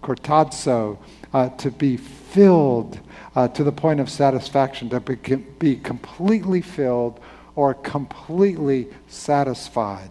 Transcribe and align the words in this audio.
chortazo, 0.05 0.98
uh, 1.34 1.48
to 1.48 1.73
be 1.73 1.96
filled 1.96 3.00
uh, 3.34 3.48
to 3.48 3.64
the 3.64 3.73
point 3.73 3.98
of 3.98 4.09
satisfaction, 4.09 4.88
to 4.91 5.00
be, 5.00 5.16
be 5.34 5.74
completely 5.74 6.62
filled 6.62 7.19
or 7.56 7.74
completely 7.74 8.86
satisfied. 9.09 10.10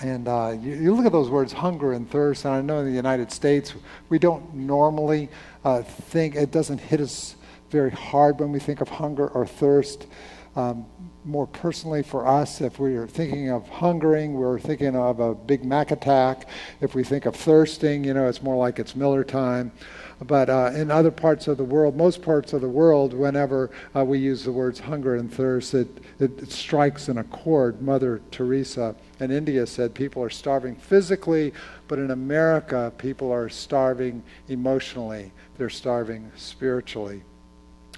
And 0.00 0.28
uh, 0.28 0.56
you, 0.56 0.76
you, 0.76 0.94
look 0.94 1.06
at 1.06 1.10
those 1.10 1.28
words, 1.28 1.52
hunger 1.52 1.92
and 1.92 2.08
thirst, 2.08 2.44
and 2.44 2.54
I 2.54 2.60
know 2.60 2.78
in 2.78 2.86
the 2.86 2.92
United 2.92 3.32
States, 3.32 3.74
we 4.08 4.20
don't 4.20 4.54
normally 4.54 5.30
uh, 5.64 5.82
think, 5.82 6.36
it 6.36 6.52
doesn't 6.52 6.78
hit 6.78 7.00
us 7.00 7.34
very 7.70 7.90
hard 7.90 8.38
when 8.38 8.52
we 8.52 8.60
think 8.60 8.80
of 8.80 8.88
hunger 8.88 9.26
or 9.26 9.48
thirst. 9.48 10.06
Um, 10.54 10.86
more 11.26 11.46
personally 11.46 12.02
for 12.02 12.26
us, 12.26 12.60
if 12.60 12.78
we 12.78 12.94
are 12.94 13.06
thinking 13.06 13.50
of 13.50 13.68
hungering, 13.68 14.34
we're 14.34 14.60
thinking 14.60 14.94
of 14.94 15.18
a 15.18 15.34
Big 15.34 15.64
Mac 15.64 15.90
attack. 15.90 16.48
If 16.80 16.94
we 16.94 17.02
think 17.02 17.26
of 17.26 17.34
thirsting, 17.34 18.04
you 18.04 18.14
know, 18.14 18.28
it's 18.28 18.42
more 18.42 18.56
like 18.56 18.78
it's 18.78 18.94
Miller 18.94 19.24
time. 19.24 19.72
But 20.24 20.48
uh, 20.48 20.70
in 20.74 20.90
other 20.90 21.10
parts 21.10 21.46
of 21.46 21.58
the 21.58 21.64
world, 21.64 21.94
most 21.94 22.22
parts 22.22 22.52
of 22.54 22.62
the 22.62 22.68
world, 22.68 23.12
whenever 23.12 23.70
uh, 23.94 24.04
we 24.04 24.18
use 24.18 24.44
the 24.44 24.52
words 24.52 24.80
hunger 24.80 25.16
and 25.16 25.30
thirst, 25.32 25.74
it, 25.74 25.88
it, 26.18 26.50
strikes 26.50 27.08
an 27.08 27.18
accord. 27.18 27.82
Mother 27.82 28.22
Teresa 28.30 28.94
in 29.20 29.30
India 29.30 29.66
said 29.66 29.94
people 29.94 30.22
are 30.22 30.30
starving 30.30 30.74
physically, 30.74 31.52
but 31.86 31.98
in 31.98 32.12
America, 32.12 32.92
people 32.96 33.30
are 33.30 33.50
starving 33.50 34.22
emotionally, 34.48 35.32
they're 35.58 35.68
starving 35.68 36.32
spiritually. 36.36 37.22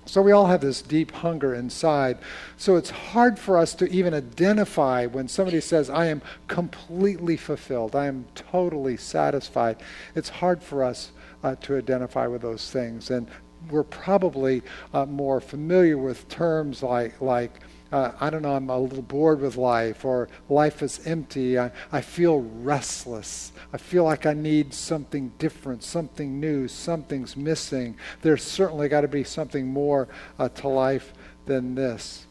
So 0.09 0.23
we 0.23 0.33
all 0.33 0.47
have 0.47 0.62
this 0.62 0.81
deep 0.81 1.12
hunger 1.12 1.55
inside. 1.55 2.19
So 2.56 2.77
it's 2.77 2.89
hard 2.89 3.39
for 3.39 3.59
us 3.59 3.75
to 3.75 3.87
even 3.91 4.14
identify 4.14 5.05
when 5.05 5.28
somebody 5.28 5.61
says, 5.61 5.91
I 5.91 6.06
am 6.06 6.23
completely 6.47 7.37
fulfilled, 7.37 7.95
I 7.95 8.06
am 8.06 8.25
totally 8.34 8.97
satisfied. 8.97 9.77
It's 10.14 10.31
hard 10.31 10.62
for 10.62 10.83
us 10.83 11.12
uh, 11.45 11.56
to 11.56 11.77
identify 11.77 12.27
with 12.27 12.41
those 12.41 12.70
things. 12.70 13.11
And 13.11 13.29
we're 13.70 13.83
probably 13.83 14.62
uh, 14.95 15.05
more 15.05 15.42
familiar 15.42 15.98
with 15.98 16.27
terms 16.29 16.83
like, 16.83 17.20
like 17.20 17.61
uh, 17.91 18.12
I 18.20 18.31
don't 18.31 18.42
know, 18.42 18.55
I'm 18.55 18.69
a 18.69 18.78
little 18.78 19.03
bored 19.03 19.41
with 19.41 19.56
life, 19.56 20.05
or 20.05 20.28
life 20.48 20.83
is 20.83 21.06
empty. 21.06 21.58
I, 21.58 21.70
I 21.91 22.00
feel 22.00 22.41
restless. 22.61 23.53
I 23.72 23.78
feel 23.78 24.05
like 24.05 24.27
I 24.27 24.34
need 24.34 24.75
something 24.75 25.33
different, 25.39 25.83
something 25.83 26.39
new, 26.39 26.69
something's 26.69 27.36
missing. 27.36 27.97
There's 28.22 28.42
certainly 28.42 28.89
got 28.89 29.03
to 29.03 29.08
be 29.08 29.25
something 29.25 29.67
more 29.67 30.08
uh, 30.39 30.48
to 30.50 30.69
life 30.69 31.12
than 31.47 31.75
this. 31.75 32.27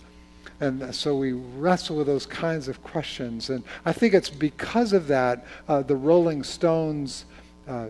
And 0.60 0.94
so 0.94 1.16
we 1.16 1.34
wrestle 1.34 1.98
with 1.98 2.08
those 2.08 2.26
kinds 2.26 2.68
of 2.68 2.84
questions. 2.84 3.50
And 3.50 3.64
I 3.86 3.94
think 3.94 4.14
it's 4.14 4.30
because 4.30 4.94
of 4.94 5.08
that, 5.08 5.46
uh, 5.68 5.84
the 5.84 5.96
Rolling 5.96 6.44
Stones 6.44 7.26
uh, 7.68 7.88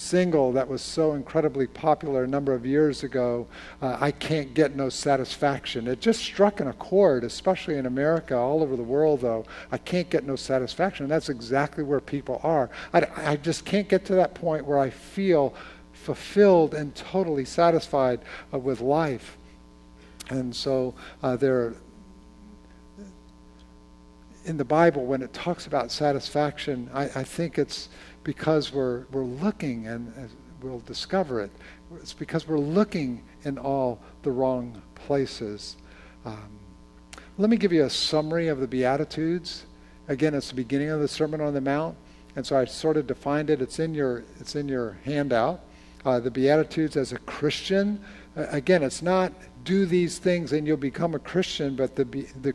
single 0.00 0.52
that 0.52 0.66
was 0.66 0.82
so 0.82 1.12
incredibly 1.12 1.66
popular 1.66 2.24
a 2.24 2.26
number 2.26 2.54
of 2.54 2.64
years 2.64 3.04
ago, 3.04 3.46
uh, 3.82 3.98
I 4.00 4.10
Can't 4.10 4.54
Get 4.54 4.74
No 4.74 4.88
Satisfaction. 4.88 5.86
It 5.86 6.00
just 6.00 6.20
struck 6.20 6.60
an 6.60 6.68
accord, 6.68 7.22
especially 7.22 7.76
in 7.76 7.86
America, 7.86 8.36
all 8.36 8.62
over 8.62 8.76
the 8.76 8.82
world, 8.82 9.20
though. 9.20 9.44
I 9.70 9.78
can't 9.78 10.08
get 10.08 10.24
no 10.24 10.36
satisfaction. 10.36 11.04
And 11.04 11.12
that's 11.12 11.28
exactly 11.28 11.84
where 11.84 12.00
people 12.00 12.40
are. 12.42 12.70
I, 12.92 13.06
I 13.16 13.36
just 13.36 13.64
can't 13.64 13.88
get 13.88 14.04
to 14.06 14.14
that 14.14 14.34
point 14.34 14.64
where 14.64 14.78
I 14.78 14.90
feel 14.90 15.54
fulfilled 15.92 16.74
and 16.74 16.94
totally 16.94 17.44
satisfied 17.44 18.20
uh, 18.52 18.58
with 18.58 18.80
life. 18.80 19.36
And 20.30 20.54
so 20.54 20.94
uh, 21.22 21.36
there 21.36 21.74
in 24.50 24.56
the 24.56 24.64
Bible, 24.64 25.06
when 25.06 25.22
it 25.22 25.32
talks 25.32 25.68
about 25.68 25.92
satisfaction, 25.92 26.90
I, 26.92 27.04
I 27.04 27.22
think 27.22 27.56
it's 27.56 27.88
because 28.24 28.72
we're, 28.72 29.04
we're 29.12 29.24
looking, 29.24 29.86
and 29.86 30.12
we'll 30.60 30.80
discover 30.80 31.40
it, 31.40 31.52
it's 31.94 32.12
because 32.12 32.48
we're 32.48 32.58
looking 32.58 33.22
in 33.44 33.58
all 33.58 34.00
the 34.24 34.32
wrong 34.32 34.82
places. 34.96 35.76
Um, 36.24 36.50
let 37.38 37.48
me 37.48 37.56
give 37.56 37.72
you 37.72 37.84
a 37.84 37.90
summary 37.90 38.48
of 38.48 38.58
the 38.58 38.66
Beatitudes. 38.66 39.66
Again, 40.08 40.34
it's 40.34 40.48
the 40.48 40.56
beginning 40.56 40.90
of 40.90 40.98
the 40.98 41.06
Sermon 41.06 41.40
on 41.40 41.54
the 41.54 41.60
Mount, 41.60 41.96
and 42.34 42.44
so 42.44 42.58
I 42.58 42.64
sort 42.64 42.96
of 42.96 43.06
defined 43.06 43.50
it. 43.50 43.62
It's 43.62 43.78
in 43.78 43.94
your, 43.94 44.24
it's 44.40 44.56
in 44.56 44.66
your 44.66 44.98
handout. 45.04 45.60
Uh, 46.04 46.18
the 46.18 46.30
Beatitudes 46.30 46.96
as 46.96 47.12
a 47.12 47.18
Christian. 47.20 48.00
Again, 48.34 48.82
it's 48.82 49.00
not 49.00 49.32
do 49.62 49.86
these 49.86 50.18
things 50.18 50.52
and 50.52 50.66
you'll 50.66 50.76
become 50.76 51.14
a 51.14 51.18
Christian, 51.18 51.76
but 51.76 51.94
the, 51.94 52.04
the, 52.40 52.54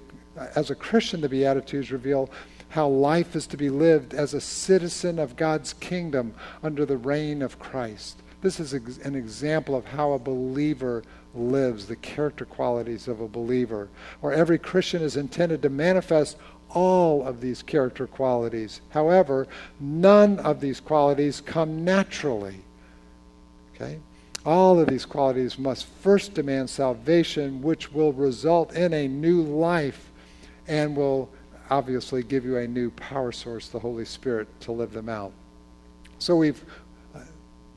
as 0.56 0.69
a 0.69 0.75
Christian, 0.75 1.22
the 1.22 1.29
Beatitudes 1.29 1.91
reveal 1.91 2.29
how 2.69 2.88
life 2.88 3.35
is 3.35 3.47
to 3.47 3.57
be 3.57 3.69
lived 3.69 4.13
as 4.13 4.34
a 4.34 4.41
citizen 4.41 5.18
of 5.19 5.35
God's 5.35 5.73
kingdom 5.73 6.34
under 6.62 6.85
the 6.85 6.97
reign 6.97 7.41
of 7.41 7.59
Christ. 7.59 8.22
This 8.41 8.59
is 8.59 8.74
an 8.74 9.16
example 9.16 9.75
of 9.75 9.85
how 9.85 10.12
a 10.12 10.19
believer 10.19 11.03
lives, 11.34 11.88
the 11.88 11.95
character 11.95 12.45
qualities 12.45 13.07
of 13.07 13.22
a 13.22 13.28
believer. 13.28 13.88
Or 14.22 14.34
every 14.34 14.57
Christian 14.57 15.01
is 15.01 15.18
intended 15.18 15.62
to 15.62 15.69
manifest 15.69 16.38
all 16.69 17.25
of 17.25 17.41
these 17.41 17.63
character 17.63 18.07
qualities. 18.07 18.81
However, 18.90 19.47
none 19.79 20.40
of 20.40 20.59
these 20.59 20.79
qualities 20.79 21.41
come 21.41 21.85
naturally. 21.85 22.57
Okay? 23.74 24.00
All 24.45 24.79
of 24.79 24.88
these 24.88 25.06
qualities 25.06 25.57
must 25.57 25.85
first 25.85 26.34
demand 26.34 26.69
salvation, 26.69 27.62
which 27.62 27.91
will 27.91 28.13
result 28.13 28.74
in 28.74 28.94
a 28.94 29.07
new 29.07 29.41
life 29.41 30.12
and 30.67 30.95
will 30.95 31.29
obviously 31.69 32.23
give 32.23 32.45
you 32.45 32.57
a 32.57 32.67
new 32.67 32.91
power 32.91 33.31
source, 33.31 33.69
the 33.69 33.79
Holy 33.79 34.05
Spirit, 34.05 34.47
to 34.61 34.71
live 34.71 34.93
them 34.93 35.09
out. 35.09 35.31
So 36.19 36.35
we've 36.35 36.63
uh, 37.13 37.19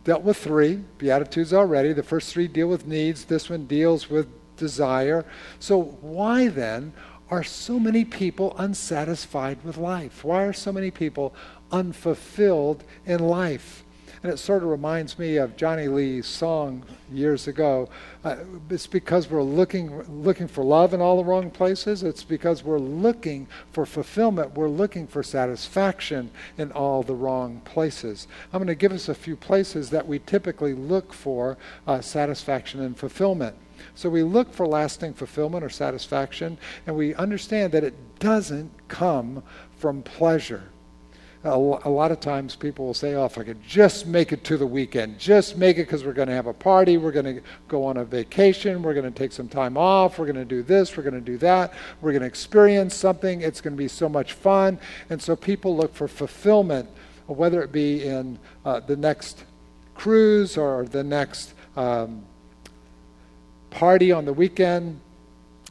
dealt 0.05 0.23
with 0.23 0.37
three 0.37 0.83
Beatitudes 0.99 1.53
already. 1.53 1.93
The 1.93 2.03
first 2.03 2.33
three 2.33 2.49
deal 2.49 2.69
with 2.69 2.87
needs, 2.87 3.25
this 3.25 3.51
one 3.51 3.67
deals 3.67 4.11
with 4.11 4.29
desire. 4.57 5.25
So, 5.59 5.81
why 6.01 6.49
then 6.49 6.93
are 7.31 7.45
so 7.45 7.79
many 7.79 8.05
people 8.05 8.55
unsatisfied 8.59 9.63
with 9.65 9.77
life? 9.77 10.25
Why 10.25 10.45
are 10.45 10.53
so 10.53 10.73
many 10.73 10.91
people 10.91 11.35
unfulfilled 11.71 12.85
in 13.07 13.21
life? 13.21 13.85
And 14.23 14.33
it 14.33 14.39
sort 14.39 14.63
of 14.63 14.69
reminds 14.69 15.19
me 15.19 15.37
of 15.37 15.57
Johnny 15.57 15.87
Lee's 15.87 16.27
song 16.27 16.85
years 17.13 17.47
ago. 17.47 17.89
Uh, 18.25 18.37
it's 18.69 18.87
because 18.87 19.31
we're 19.31 19.43
looking, 19.43 20.03
looking 20.23 20.49
for 20.49 20.65
love 20.65 20.93
in 20.93 21.01
all 21.01 21.17
the 21.17 21.25
wrong 21.25 21.51
places. 21.51 22.03
It's 22.03 22.25
because 22.25 22.65
we're 22.65 22.79
looking 22.79 23.47
for 23.73 23.87
fulfillment. 23.87 24.55
We're 24.55 24.69
looking 24.69 25.07
for 25.07 25.23
satisfaction 25.23 26.31
in 26.57 26.73
all 26.73 27.03
the 27.03 27.15
wrong 27.15 27.61
places. 27.65 28.27
I'm 28.53 28.59
going 28.59 28.67
to 28.67 28.75
give 28.75 28.93
us 28.93 29.09
a 29.09 29.15
few 29.15 29.37
places 29.37 29.91
that 29.91 30.07
we 30.07 30.19
typically 30.21 30.75
look 30.75 31.13
for 31.13 31.57
uh, 31.87 32.01
satisfaction 32.01 32.81
and 32.81 32.97
fulfillment. 32.97 33.57
So 33.95 34.11
we 34.11 34.25
look 34.25 34.53
for 34.53 34.67
lasting 34.67 35.15
fulfillment 35.15 35.65
or 35.65 35.71
satisfaction, 35.71 36.59
and 36.87 36.97
we 36.97 37.15
understand 37.15 37.73
that 37.73 37.85
it 37.85 38.19
doesn't 38.19 38.73
come 38.89 39.43
from 39.77 40.03
pleasure 40.03 40.71
a, 41.45 41.57
lot 41.57 42.11
of 42.11 42.21
times 42.21 42.57
people 42.57 42.87
will 42.87 42.95
say, 42.95 43.15
oh, 43.15 43.25
if 43.25 43.39
I 43.39 43.45
could 43.45 43.63
just 43.63 44.07
make 44.07 44.33
it 44.33 44.43
to 44.45 44.57
the 44.57 44.67
weekend, 44.67 45.19
just 45.19 45.57
make 45.57 45.77
it 45.77 45.83
because 45.83 46.05
we're 46.05 46.13
going 46.13 46.29
to 46.29 46.35
have 46.35 46.47
a 46.47 46.53
party, 46.53 46.97
we're 46.97 47.13
going 47.13 47.37
to 47.37 47.43
go 47.69 47.85
on 47.85 47.97
a 47.97 48.05
vacation, 48.05 48.83
we're 48.83 48.95
going 48.95 49.11
to 49.11 49.17
take 49.17 49.33
some 49.33 49.49
time 49.49 49.77
off, 49.77 50.19
we're 50.19 50.27
going 50.27 50.37
to 50.37 50.45
do 50.45 50.63
this, 50.63 50.97
we're 50.97 51.03
going 51.03 51.15
to 51.15 51.21
do 51.21 51.39
that, 51.39 51.73
we're 52.01 52.11
going 52.11 52.23
to 52.23 52.27
experience 52.27 52.95
something, 52.97 53.41
it's 53.41 53.61
going 53.61 53.75
to 53.75 53.79
be 53.79 53.89
so 53.89 54.09
much 54.09 54.33
fun. 54.33 54.79
And 55.11 55.23
so 55.23 55.37
people 55.37 55.77
look 55.77 55.95
for 55.95 56.09
fulfillment, 56.09 56.89
whether 57.27 57.63
it 57.63 57.71
be 57.71 58.05
in 58.05 58.39
uh, 58.65 58.81
the 58.81 58.97
next 58.97 59.45
cruise 59.95 60.57
or 60.57 60.87
the 60.87 61.05
next 61.05 61.55
um, 61.77 62.25
party 63.71 64.11
on 64.11 64.25
the 64.25 64.33
weekend, 64.33 65.01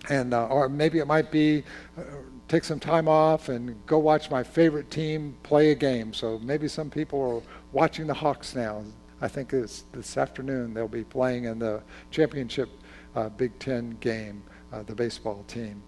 and 0.10 0.34
uh, 0.34 0.48
or 0.48 0.70
maybe 0.70 1.00
it 1.00 1.08
might 1.08 1.32
be 1.32 1.64
uh, 1.98 2.02
take 2.48 2.64
some 2.64 2.80
time 2.80 3.08
off 3.08 3.50
and 3.50 3.86
go 3.86 3.98
watch 3.98 4.32
my 4.32 4.44
favorite 4.44 4.90
team 4.90 5.36
play 5.44 5.72
a 5.72 5.76
game. 5.76 6.14
So 6.14 6.40
maybe 6.40 6.68
some 6.68 6.90
people 6.90 7.22
are 7.22 7.42
watching 7.72 8.08
the 8.08 8.14
Hawks 8.14 8.56
now. 8.56 8.84
I 9.22 9.28
think 9.28 9.52
it's 9.52 9.84
this 9.92 10.18
afternoon 10.18 10.74
they'll 10.74 10.88
be 10.88 11.04
playing 11.04 11.46
in 11.46 11.60
the 11.60 11.82
championship 12.12 12.70
uh, 13.16 13.30
Big 13.30 13.58
Ten 13.60 13.98
game, 14.00 14.44
uh, 14.72 14.84
the 14.84 14.96
baseball 14.96 15.44
team. 15.48 15.82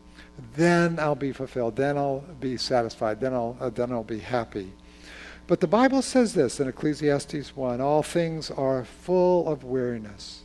Then 0.56 1.00
I'll 1.00 1.16
be 1.16 1.32
fulfilled. 1.32 1.76
Then 1.76 1.98
I'll 1.98 2.24
be 2.40 2.58
satisfied. 2.58 3.20
Then 3.20 3.34
I'll 3.34 3.56
uh, 3.60 3.70
then 3.70 3.92
I'll 3.92 4.04
be 4.04 4.20
happy. 4.20 4.74
But 5.48 5.62
the 5.62 5.68
Bible 5.68 6.02
says 6.02 6.34
this 6.34 6.60
in 6.60 6.68
Ecclesiastes 6.68 7.56
1 7.56 7.82
all 7.82 8.04
things 8.04 8.52
are 8.52 8.84
full 8.84 9.48
of 9.48 9.64
weariness. 9.64 10.44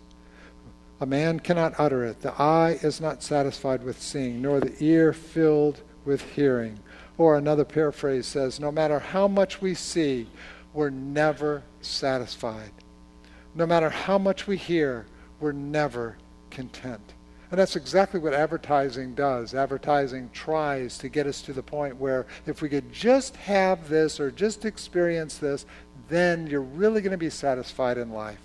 A 1.01 1.07
man 1.07 1.41
cannot 1.41 1.75
utter 1.77 2.05
it. 2.05 2.21
The 2.21 2.33
eye 2.41 2.79
is 2.83 3.01
not 3.01 3.23
satisfied 3.23 3.83
with 3.83 4.01
seeing, 4.01 4.41
nor 4.41 4.61
the 4.61 4.75
ear 4.83 5.13
filled 5.13 5.83
with 6.05 6.23
hearing. 6.35 6.79
Or 7.17 7.37
another 7.37 7.65
paraphrase 7.65 8.27
says, 8.27 8.59
no 8.59 8.73
matter 8.73 8.99
how 8.99 9.29
much 9.29 9.61
we 9.61 9.75
see, 9.75 10.27
we're 10.73 10.91
never 10.91 11.63
satisfied. 11.81 12.73
No 13.55 13.67
matter 13.67 13.89
how 13.89 14.19
much 14.19 14.47
we 14.47 14.57
hear, 14.57 15.07
we're 15.39 15.53
never 15.53 16.17
content. 16.51 17.15
And 17.51 17.61
that's 17.61 17.77
exactly 17.77 18.19
what 18.19 18.35
advertising 18.35 19.15
does. 19.15 19.55
Advertising 19.55 20.31
tries 20.33 20.99
to 20.99 21.09
get 21.09 21.27
us 21.29 21.41
to 21.43 21.53
the 21.53 21.63
point 21.63 21.97
where 21.97 22.27
if 22.47 22.63
we 22.63 22.69
could 22.69 22.93
just 22.93 23.37
have 23.37 23.89
this 23.89 24.19
or 24.19 24.33
just 24.33 24.65
experience 24.65 25.39
this, 25.39 25.65
then 26.09 26.49
you're 26.49 26.63
really 26.63 27.01
going 27.01 27.13
to 27.13 27.17
be 27.17 27.31
satisfied 27.31 27.97
in 27.97 28.11
life. 28.11 28.41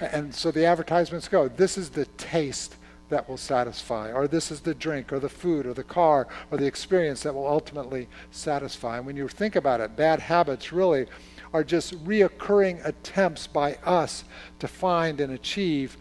And 0.00 0.34
so 0.34 0.50
the 0.50 0.66
advertisements 0.66 1.28
go 1.28 1.48
this 1.48 1.78
is 1.78 1.88
the 1.90 2.04
taste 2.04 2.76
that 3.14 3.28
will 3.28 3.36
satisfy, 3.36 4.12
or 4.12 4.26
this 4.26 4.50
is 4.50 4.62
the 4.62 4.74
drink, 4.74 5.12
or 5.12 5.20
the 5.20 5.28
food, 5.28 5.66
or 5.66 5.72
the 5.72 5.84
car, 5.84 6.26
or 6.50 6.58
the 6.58 6.66
experience 6.66 7.22
that 7.22 7.32
will 7.32 7.46
ultimately 7.46 8.08
satisfy. 8.32 8.96
And 8.96 9.06
when 9.06 9.16
you 9.16 9.28
think 9.28 9.54
about 9.54 9.80
it, 9.80 9.94
bad 9.94 10.18
habits 10.18 10.72
really 10.72 11.06
are 11.52 11.62
just 11.62 12.04
reoccurring 12.04 12.84
attempts 12.84 13.46
by 13.46 13.76
us 13.84 14.24
to 14.58 14.66
find 14.66 15.20
and 15.20 15.32
achieve 15.32 15.96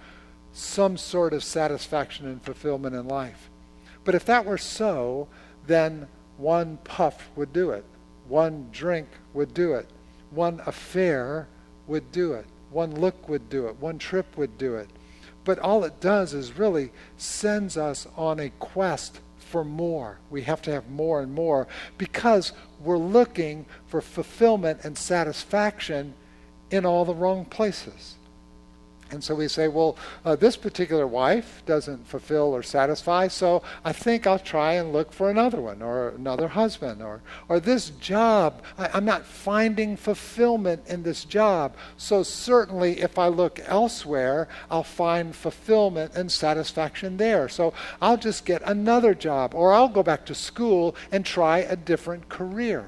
some 0.54 0.98
sort 0.98 1.33
of 1.33 1.44
satisfaction 1.44 2.25
and 2.25 2.42
fulfillment 2.42 2.95
in 2.95 3.07
life. 3.07 3.48
But 4.04 4.15
if 4.15 4.25
that 4.25 4.44
were 4.44 4.57
so, 4.57 5.27
then 5.68 6.07
one 6.38 6.77
puff 6.83 7.30
would 7.36 7.54
do 7.54 7.69
it, 7.69 7.86
one 8.27 8.69
drink 8.71 9.07
would 9.36 9.54
do 9.54 9.74
it, 9.74 9.88
one 10.31 10.63
affair 10.65 11.48
would 11.86 12.12
do 12.12 12.33
it, 12.33 12.48
one 12.71 13.00
look 13.00 13.30
would 13.30 13.51
do 13.51 13.68
it, 13.68 13.75
one 13.80 14.00
trip 14.00 14.36
would 14.36 14.57
do 14.57 14.74
it. 14.74 14.89
But 15.45 15.59
all 15.59 15.83
it 15.83 15.99
does 15.99 16.33
is 16.33 16.57
really 16.57 16.91
sends 17.17 17.77
us 17.77 18.07
on 18.15 18.39
a 18.39 18.49
quest 18.59 19.19
for 19.37 19.63
more. 19.63 20.19
We 20.29 20.43
have 20.43 20.61
to 20.63 20.71
have 20.71 20.89
more 20.89 21.21
and 21.21 21.33
more 21.33 21.67
because 21.97 22.53
we're 22.83 22.97
looking 22.97 23.65
for 23.87 24.01
fulfillment 24.01 24.81
and 24.83 24.97
satisfaction 24.97 26.13
in 26.71 26.85
all 26.85 27.05
the 27.05 27.13
wrong 27.13 27.45
places. 27.45 28.15
And 29.13 29.24
so 29.24 29.36
we 29.36 29.48
say, 29.48 29.68
well, 29.68 29.95
uh, 30.25 30.36
this 30.36 30.57
particular 30.57 31.06
wife 31.06 31.62
doesn't 31.68 32.07
fulfill 32.07 32.56
or 32.56 32.63
satisfy, 32.63 33.27
so 33.27 33.62
I 33.86 33.94
think 33.94 34.25
I'll 34.25 34.39
try 34.39 34.74
and 34.74 34.92
look 34.92 35.13
for 35.13 35.30
another 35.30 35.62
one 35.62 35.83
or 35.83 36.10
another 36.10 36.48
husband 36.48 37.04
or, 37.04 37.21
or 37.48 37.60
this 37.60 37.92
job. 37.92 38.63
I, 38.75 38.89
I'm 38.92 39.06
not 39.06 39.24
finding 39.24 39.98
fulfillment 39.98 40.88
in 40.88 41.04
this 41.04 41.25
job. 41.25 41.75
So 41.95 42.24
certainly 42.24 43.01
if 43.01 43.19
I 43.19 43.27
look 43.27 43.60
elsewhere, 43.68 44.48
I'll 44.71 44.83
find 44.83 45.36
fulfillment 45.36 46.15
and 46.15 46.31
satisfaction 46.31 47.18
there. 47.18 47.48
So 47.48 47.71
I'll 48.01 48.18
just 48.18 48.45
get 48.45 48.63
another 48.65 49.13
job 49.13 49.54
or 49.54 49.74
I'll 49.74 49.89
go 49.89 50.01
back 50.01 50.25
to 50.25 50.36
school 50.36 50.95
and 51.12 51.24
try 51.24 51.60
a 51.60 51.75
different 51.75 52.30
career. 52.30 52.88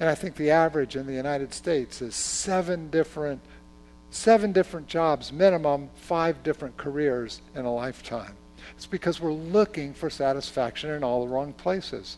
And 0.00 0.08
I 0.08 0.16
think 0.16 0.34
the 0.34 0.50
average 0.50 0.96
in 0.96 1.06
the 1.06 1.14
United 1.14 1.54
States 1.54 2.02
is 2.02 2.16
seven 2.16 2.90
different 2.90 3.40
seven 4.10 4.52
different 4.52 4.86
jobs, 4.86 5.32
minimum 5.32 5.90
five 5.94 6.42
different 6.42 6.76
careers 6.76 7.40
in 7.54 7.64
a 7.64 7.72
lifetime. 7.72 8.34
It's 8.76 8.86
because 8.86 9.20
we're 9.20 9.32
looking 9.32 9.94
for 9.94 10.10
satisfaction 10.10 10.90
in 10.90 11.04
all 11.04 11.24
the 11.24 11.28
wrong 11.28 11.52
places. 11.52 12.16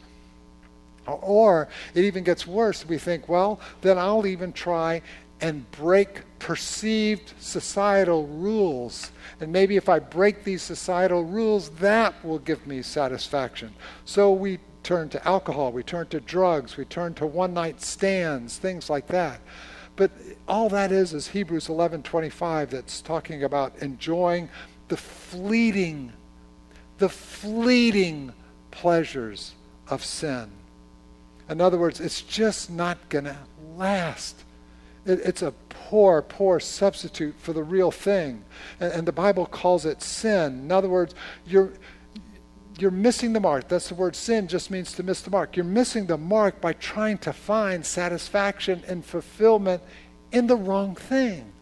Or 1.07 1.69
it 1.95 2.05
even 2.05 2.25
gets 2.25 2.47
worse. 2.47 2.87
We 2.87 2.99
think, 2.99 3.29
well, 3.29 3.61
then 3.81 3.99
I'll 3.99 4.27
even 4.27 4.53
try 4.53 5.03
and 5.41 5.71
break 5.71 6.23
perceived 6.39 7.33
societal 7.39 8.27
rules. 8.27 9.13
And 9.41 9.53
maybe 9.53 9.77
if 9.77 9.89
I 9.89 9.99
break 9.99 10.45
these 10.45 10.63
societal 10.63 11.25
rules, 11.25 11.71
that 11.71 12.23
will 12.25 12.41
give 12.41 12.67
me 12.67 12.83
satisfaction. 12.83 13.73
So 14.05 14.33
we 14.33 14.59
turn 14.83 15.09
to 15.11 15.29
alcohol, 15.29 15.73
we 15.73 15.83
turn 15.83 16.07
to 16.09 16.21
drugs, 16.21 16.77
we 16.77 16.85
turn 16.85 17.15
to 17.15 17.27
one 17.27 17.55
night 17.55 17.81
stands, 17.81 18.59
things 18.59 18.89
like 18.89 19.07
that. 19.09 19.41
But 19.99 20.13
all 20.47 20.69
that 20.69 20.93
is 20.93 21.13
is 21.13 21.27
Hebrews 21.27 21.67
11:25 21.67 22.71
that's 22.71 23.03
talking 23.03 23.43
about 23.43 23.77
enjoying 23.81 24.49
the 24.87 24.97
fleeting 24.97 26.13
the 26.99 27.09
fleeting 27.09 28.33
pleasures 28.71 29.55
of 29.89 30.05
sin. 30.05 30.51
In 31.49 31.61
other 31.61 31.79
words, 31.79 32.01
it's 32.01 32.23
just 32.23 32.71
not 32.71 33.09
going 33.09 33.25
to 33.25 33.37
last. 33.77 34.45
It, 35.05 35.21
it's 35.25 35.43
a 35.43 35.53
poor, 35.69 36.23
poor 36.23 36.61
substitute 36.61 37.35
for 37.39 37.53
the 37.53 37.63
real 37.63 37.91
thing. 37.91 38.45
And, 38.81 38.93
and 38.93 39.09
the 39.09 39.13
Bible 39.13 39.47
calls 39.47 39.85
it 39.85 40.03
sin. 40.03 40.61
In 40.61 40.73
other 40.73 40.89
words, 40.89 41.15
you're 41.47 41.73
you're 42.79 42.91
missing 42.91 43.33
the 43.33 43.41
mark. 43.41 43.69
That's 43.69 43.89
the 43.89 43.95
word 43.95 44.15
sin 44.15 44.47
just 44.47 44.71
means 44.71 44.93
to 44.95 45.03
miss 45.03 45.21
the 45.21 45.31
mark. 45.31 45.57
You're 45.57 45.65
missing 45.65 46.07
the 46.07 46.17
mark 46.17 46.61
by 46.61 46.75
trying 46.75 47.19
to 47.19 47.33
find 47.33 47.85
satisfaction 47.85 48.83
and 48.87 49.05
fulfillment 49.05 49.83
in 50.31 50.47
the 50.47 50.57
wrong 50.57 50.95
thing. 50.95 51.53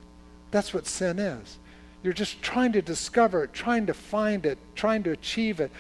That's 0.51 0.75
what 0.75 0.87
sin 0.87 1.19
is. 1.19 1.59
You're 2.03 2.13
just 2.13 2.43
trying 2.43 2.73
to 2.73 2.83
discover 2.83 3.45
it, 3.45 3.53
trying 3.53 3.87
to 3.87 3.95
find 3.95 4.45
it, 4.47 4.59
trying 4.75 5.03
to 5.05 5.11
achieve 5.11 5.59
it 5.59 5.71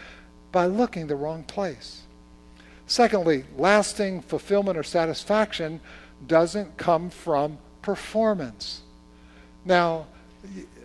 by 0.53 0.67
looking 0.67 1.07
the 1.07 1.17
wrong 1.17 1.45
place. 1.45 2.03
Secondly, 2.87 3.45
lasting 3.57 4.23
fulfillment 4.23 4.79
or 4.79 4.83
satisfaction 4.83 5.81
doesn't 6.27 6.77
come 6.77 7.11
from 7.11 7.59
performance. 7.83 8.83
Now, 9.65 10.07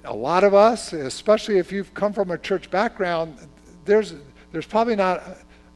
a 0.03 0.13
lot 0.13 0.43
of 0.43 0.53
us, 0.53 0.93
especially 0.93 1.57
if 1.57 1.71
you've 1.71 1.93
come 1.93 2.11
from 2.11 2.31
a 2.31 2.37
church 2.37 2.69
background, 2.69 3.37
there's 3.85 4.13
there's 4.51 4.65
probably 4.65 4.95
not 4.95 5.23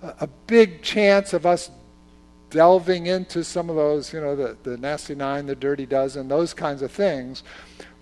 a, 0.01 0.15
a 0.21 0.27
big 0.47 0.81
chance 0.81 1.33
of 1.33 1.45
us 1.45 1.71
delving 2.49 3.07
into 3.07 3.43
some 3.43 3.69
of 3.69 3.75
those, 3.75 4.13
you 4.13 4.21
know, 4.21 4.35
the, 4.35 4.55
the 4.63 4.77
nasty 4.77 5.15
nine, 5.15 5.45
the 5.45 5.55
dirty 5.55 5.85
dozen, 5.85 6.27
those 6.27 6.53
kinds 6.53 6.81
of 6.81 6.91
things. 6.91 7.43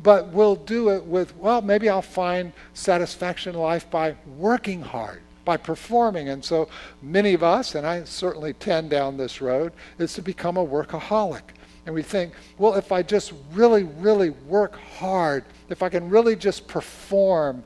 But 0.02 0.28
we'll 0.30 0.58
do 0.58 0.90
it 0.90 1.04
with, 1.06 1.36
well, 1.38 1.62
maybe 1.62 1.90
I'll 1.90 2.02
find 2.02 2.52
satisfaction 2.74 3.56
in 3.56 3.62
life 3.62 3.90
by 3.90 4.16
working 4.38 4.82
hard, 4.82 5.22
by 5.46 5.58
performing. 5.58 6.30
And 6.30 6.44
so 6.44 6.68
many 7.02 7.34
of 7.34 7.42
us, 7.42 7.76
and 7.76 7.88
I 7.88 8.04
certainly 8.04 8.54
tend 8.54 8.90
down 8.90 9.18
this 9.18 9.42
road, 9.42 9.72
is 9.98 10.14
to 10.16 10.22
become 10.22 10.58
a 10.58 10.66
workaholic. 10.66 11.42
And 11.86 11.96
we 11.96 12.02
think, 12.02 12.34
well, 12.58 12.76
if 12.76 12.92
I 12.92 13.02
just 13.02 13.34
really, 13.52 13.84
really 13.84 14.30
work 14.30 14.78
hard, 14.78 15.46
if 15.70 15.82
I 15.82 15.90
can 15.90 16.10
really 16.10 16.36
just 16.36 16.68
perform, 16.68 17.64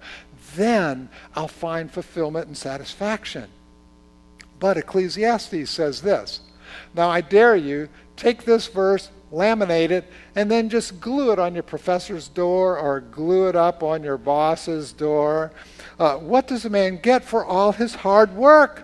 then 0.55 1.09
I'll 1.35 1.47
find 1.47 1.91
fulfillment 1.91 2.47
and 2.47 2.57
satisfaction. 2.57 3.49
But 4.59 4.77
Ecclesiastes 4.77 5.69
says 5.69 6.01
this 6.01 6.41
Now 6.93 7.09
I 7.09 7.21
dare 7.21 7.55
you, 7.55 7.89
take 8.15 8.43
this 8.43 8.67
verse, 8.67 9.09
laminate 9.31 9.91
it, 9.91 10.11
and 10.35 10.49
then 10.49 10.69
just 10.69 10.99
glue 10.99 11.31
it 11.31 11.39
on 11.39 11.53
your 11.53 11.63
professor's 11.63 12.27
door 12.27 12.77
or 12.77 13.01
glue 13.01 13.47
it 13.49 13.55
up 13.55 13.83
on 13.83 14.03
your 14.03 14.17
boss's 14.17 14.93
door. 14.93 15.51
Uh, 15.99 16.17
what 16.17 16.47
does 16.47 16.65
a 16.65 16.69
man 16.69 16.97
get 16.97 17.23
for 17.23 17.43
all 17.45 17.71
his 17.71 17.95
hard 17.95 18.35
work? 18.35 18.83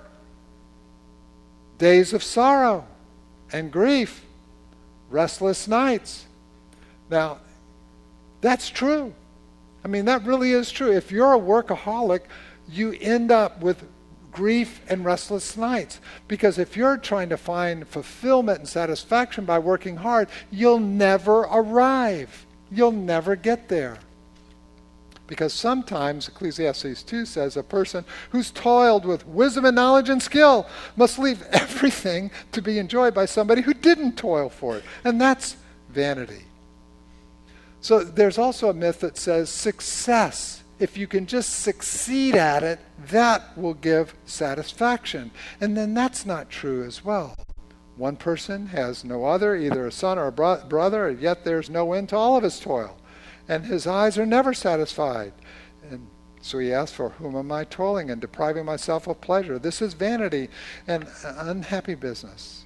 Days 1.78 2.14
of 2.14 2.24
sorrow 2.24 2.86
and 3.52 3.72
grief, 3.72 4.24
restless 5.10 5.68
nights. 5.68 6.26
Now, 7.10 7.40
that's 8.42 8.70
true. 8.70 9.14
I 9.84 9.88
mean, 9.88 10.06
that 10.06 10.26
really 10.26 10.52
is 10.52 10.72
true. 10.72 10.92
If 10.92 11.12
you're 11.12 11.34
a 11.34 11.40
workaholic, 11.40 12.22
you 12.70 12.94
end 13.00 13.32
up 13.32 13.62
with 13.62 13.84
grief 14.32 14.82
and 14.90 15.06
restless 15.06 15.56
nights. 15.56 16.00
Because 16.28 16.58
if 16.58 16.76
you're 16.76 16.98
trying 16.98 17.30
to 17.30 17.38
find 17.38 17.88
fulfillment 17.88 18.60
and 18.60 18.68
satisfaction 18.68 19.46
by 19.46 19.60
working 19.60 19.98
hard, 19.98 20.28
you'll 20.52 20.80
never 20.80 21.42
arrive. 21.42 22.46
You'll 22.72 22.92
never 22.92 23.36
get 23.36 23.70
there. 23.70 24.00
Because 25.28 25.54
sometimes, 25.54 26.28
Ecclesiastes 26.28 27.04
2 27.04 27.26
says, 27.26 27.56
a 27.56 27.64
person 27.64 28.04
who's 28.32 28.52
toiled 28.52 29.06
with 29.06 29.26
wisdom 29.26 29.66
and 29.66 29.76
knowledge 29.76 30.10
and 30.10 30.22
skill 30.22 30.68
must 30.98 31.18
leave 31.18 31.42
everything 31.52 32.30
to 32.52 32.62
be 32.62 32.78
enjoyed 32.78 33.14
by 33.14 33.26
somebody 33.26 33.62
who 33.62 33.74
didn't 33.74 34.18
toil 34.18 34.50
for 34.50 34.78
it. 34.78 34.84
And 35.04 35.22
that's 35.22 35.56
vanity. 35.90 36.44
So 37.84 38.02
there's 38.02 38.38
also 38.38 38.70
a 38.70 38.74
myth 38.74 39.02
that 39.02 39.18
says 39.18 39.50
success, 39.50 40.64
if 40.80 40.98
you 40.98 41.06
can 41.06 41.26
just 41.26 41.50
succeed 41.50 42.34
at 42.34 42.64
it, 42.64 42.80
that 43.10 43.58
will 43.58 43.74
give 43.74 44.16
satisfaction. 44.26 45.32
And 45.60 45.76
then 45.76 45.94
that's 45.94 46.26
not 46.26 46.50
true 46.50 46.86
as 46.86 47.04
well. 47.04 47.36
One 47.98 48.16
person 48.16 48.68
has 48.68 49.04
no 49.04 49.26
other, 49.26 49.54
either 49.58 49.86
a 49.86 49.92
son 49.92 50.18
or 50.18 50.28
a 50.28 50.32
bro- 50.32 50.64
brother, 50.64 51.10
and 51.10 51.20
yet 51.20 51.44
there's 51.44 51.70
no 51.70 51.92
end 51.92 52.08
to 52.10 52.16
all 52.16 52.38
of 52.38 52.44
his 52.44 52.58
toil. 52.58 52.96
And 53.50 53.66
his 53.66 53.86
eyes 53.86 54.18
are 54.18 54.26
never 54.26 54.54
satisfied. 54.54 55.34
And 55.92 56.08
so 56.40 56.60
he 56.60 56.72
asks, 56.72 56.96
For 56.96 57.10
whom 57.10 57.36
am 57.36 57.52
I 57.52 57.66
toiling 57.66 58.10
and 58.10 58.22
depriving 58.22 58.64
myself 58.64 59.08
of 59.08 59.20
pleasure? 59.20 59.60
This 59.60 59.82
is 59.82 59.94
vanity 59.94 60.48
and 60.88 61.06
unhappy 61.26 61.96
business. 61.96 62.66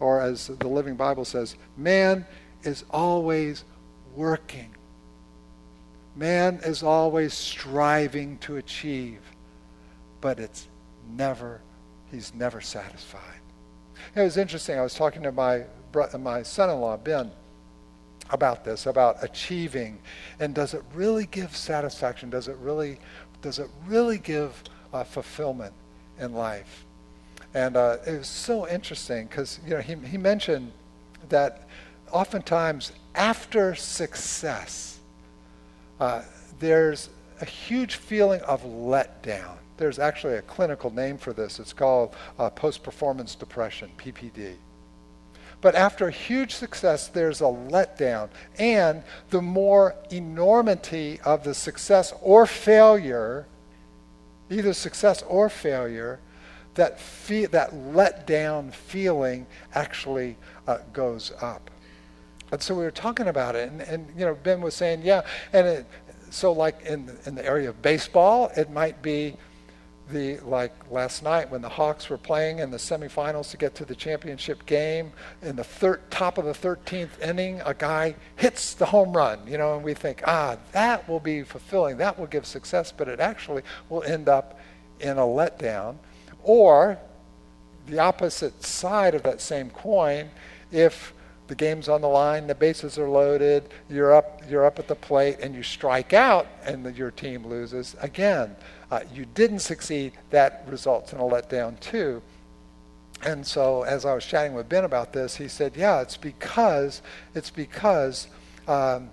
or 0.00 0.20
as 0.20 0.48
the 0.48 0.68
Living 0.68 0.96
Bible 0.96 1.24
says, 1.24 1.56
man 1.78 2.26
is 2.62 2.84
always 2.90 3.64
working. 4.14 4.74
Man 6.16 6.60
is 6.64 6.82
always 6.82 7.32
striving 7.34 8.38
to 8.38 8.56
achieve, 8.56 9.20
but 10.20 10.38
it's 10.38 10.68
never, 11.16 11.60
he's 12.10 12.34
never 12.34 12.60
satisfied. 12.60 13.40
It 14.14 14.22
was 14.22 14.36
interesting. 14.36 14.78
I 14.78 14.82
was 14.82 14.94
talking 14.94 15.22
to 15.22 15.32
my, 15.32 15.64
my 16.18 16.42
son 16.42 16.70
in 16.70 16.80
law, 16.80 16.96
Ben, 16.96 17.30
about 18.30 18.64
this, 18.64 18.86
about 18.86 19.22
achieving. 19.22 19.98
And 20.38 20.54
does 20.54 20.74
it 20.74 20.82
really 20.94 21.26
give 21.26 21.56
satisfaction? 21.56 22.30
Does 22.30 22.48
it 22.48 22.56
really, 22.56 22.98
does 23.42 23.58
it 23.58 23.68
really 23.86 24.18
give 24.18 24.62
uh, 24.92 25.04
fulfillment 25.04 25.72
in 26.18 26.32
life? 26.32 26.84
And 27.54 27.76
uh, 27.76 27.98
it 28.06 28.18
was 28.18 28.28
so 28.28 28.68
interesting 28.68 29.26
because 29.26 29.58
you 29.66 29.74
know 29.74 29.80
he, 29.80 29.94
he 30.06 30.16
mentioned 30.16 30.72
that 31.28 31.68
oftentimes 32.12 32.92
after 33.14 33.74
success, 33.74 34.98
uh, 35.98 36.22
there's 36.58 37.10
a 37.40 37.44
huge 37.44 37.96
feeling 37.96 38.40
of 38.42 38.62
letdown. 38.62 39.56
There's 39.76 39.98
actually 39.98 40.34
a 40.34 40.42
clinical 40.42 40.90
name 40.90 41.16
for 41.16 41.32
this. 41.32 41.58
It's 41.58 41.72
called 41.72 42.14
uh, 42.38 42.50
post-performance 42.50 43.34
depression, 43.34 43.90
PPD. 43.96 44.54
But 45.60 45.74
after 45.74 46.08
a 46.08 46.10
huge 46.10 46.54
success, 46.54 47.08
there's 47.08 47.40
a 47.40 47.44
letdown. 47.44 48.30
And 48.58 49.02
the 49.30 49.42
more 49.42 49.94
enormity 50.10 51.20
of 51.24 51.44
the 51.44 51.54
success 51.54 52.14
or 52.22 52.46
failure, 52.46 53.46
either 54.50 54.72
success 54.72 55.22
or 55.22 55.48
failure, 55.48 56.20
that, 56.74 56.98
fe- 56.98 57.46
that 57.46 57.74
let 57.74 58.26
down 58.26 58.70
feeling 58.70 59.46
actually 59.74 60.36
uh, 60.66 60.78
goes 60.92 61.32
up. 61.42 61.70
And 62.52 62.62
so 62.62 62.74
we 62.74 62.82
were 62.82 62.90
talking 62.90 63.28
about 63.28 63.54
it, 63.54 63.70
and, 63.70 63.80
and 63.82 64.08
you 64.16 64.24
know, 64.24 64.34
Ben 64.34 64.60
was 64.60 64.74
saying, 64.74 65.02
yeah, 65.02 65.22
and 65.52 65.66
it, 65.66 65.86
so 66.30 66.52
like 66.52 66.82
in, 66.82 67.10
in 67.26 67.34
the 67.34 67.44
area 67.44 67.68
of 67.68 67.80
baseball, 67.82 68.50
it 68.56 68.70
might 68.70 69.02
be 69.02 69.36
the 70.10 70.38
like 70.40 70.72
last 70.90 71.22
night 71.22 71.48
when 71.48 71.62
the 71.62 71.68
Hawks 71.68 72.10
were 72.10 72.18
playing 72.18 72.58
in 72.58 72.72
the 72.72 72.76
semifinals 72.76 73.52
to 73.52 73.56
get 73.56 73.76
to 73.76 73.84
the 73.84 73.94
championship 73.94 74.66
game 74.66 75.12
in 75.40 75.54
the 75.54 75.62
third 75.62 76.10
top 76.10 76.36
of 76.36 76.44
the 76.44 76.52
13th 76.52 77.20
inning 77.22 77.60
a 77.64 77.72
guy 77.72 78.16
hits 78.34 78.74
the 78.74 78.86
home 78.86 79.16
run 79.16 79.38
you 79.46 79.56
know 79.56 79.76
and 79.76 79.84
we 79.84 79.94
think 79.94 80.20
ah 80.26 80.56
that 80.72 81.08
will 81.08 81.20
be 81.20 81.44
fulfilling 81.44 81.96
that 81.96 82.18
will 82.18 82.26
give 82.26 82.44
success 82.44 82.90
but 82.90 83.06
it 83.06 83.20
actually 83.20 83.62
will 83.88 84.02
end 84.02 84.28
up 84.28 84.58
in 85.00 85.18
a 85.18 85.22
letdown. 85.22 85.96
Or 86.42 86.98
the 87.86 87.98
opposite 87.98 88.62
side 88.62 89.14
of 89.14 89.22
that 89.24 89.40
same 89.40 89.70
coin 89.70 90.30
if 90.70 91.12
the 91.50 91.56
game's 91.56 91.88
on 91.88 92.00
the 92.00 92.08
line, 92.08 92.46
the 92.46 92.54
bases 92.54 92.96
are 92.96 93.08
loaded, 93.08 93.68
you're 93.88 94.14
up, 94.14 94.40
you're 94.48 94.64
up 94.64 94.78
at 94.78 94.86
the 94.86 94.94
plate, 94.94 95.38
and 95.42 95.52
you 95.52 95.64
strike 95.64 96.12
out, 96.12 96.46
and 96.64 96.86
the, 96.86 96.92
your 96.92 97.10
team 97.10 97.44
loses. 97.44 97.96
Again, 98.00 98.54
uh, 98.88 99.00
you 99.12 99.26
didn't 99.34 99.58
succeed. 99.58 100.12
That 100.30 100.62
results 100.68 101.12
in 101.12 101.18
a 101.18 101.24
letdown 101.24 101.80
too. 101.80 102.22
And 103.24 103.44
so, 103.44 103.82
as 103.82 104.04
I 104.04 104.14
was 104.14 104.24
chatting 104.24 104.54
with 104.54 104.68
Ben 104.68 104.84
about 104.84 105.12
this, 105.12 105.34
he 105.36 105.48
said, 105.48 105.76
"Yeah, 105.76 106.00
it's 106.00 106.16
because 106.16 107.02
it's 107.34 107.50
because." 107.50 108.28
Um, 108.68 109.10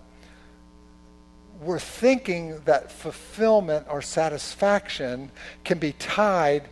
we're 1.59 1.79
thinking 1.79 2.59
that 2.65 2.91
fulfillment 2.91 3.87
or 3.89 3.99
satisfaction 4.03 5.31
can 5.63 5.79
be 5.79 5.93
tied 5.93 6.69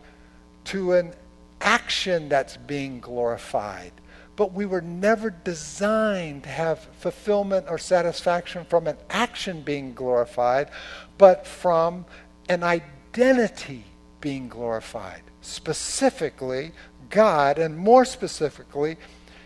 to 0.65 0.93
an 0.93 1.11
action 1.59 2.29
that's 2.29 2.55
being 2.55 2.99
glorified 2.99 3.91
but 4.35 4.53
we 4.53 4.65
were 4.65 4.81
never 4.81 5.29
designed 5.29 6.43
to 6.43 6.49
have 6.49 6.87
fulfillment 6.99 7.67
or 7.69 7.77
satisfaction 7.77 8.65
from 8.65 8.87
an 8.87 8.97
action 9.09 9.61
being 9.61 9.93
glorified, 9.93 10.69
but 11.17 11.47
from 11.47 12.05
an 12.49 12.63
identity 12.63 13.85
being 14.19 14.49
glorified. 14.49 15.21
Specifically, 15.41 16.71
God, 17.09 17.59
and 17.59 17.77
more 17.77 18.03
specifically, 18.03 18.97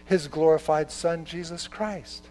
his 0.06 0.28
glorified 0.28 0.92
Son, 0.92 1.24
Jesus 1.24 1.68
Christ. 1.68 2.28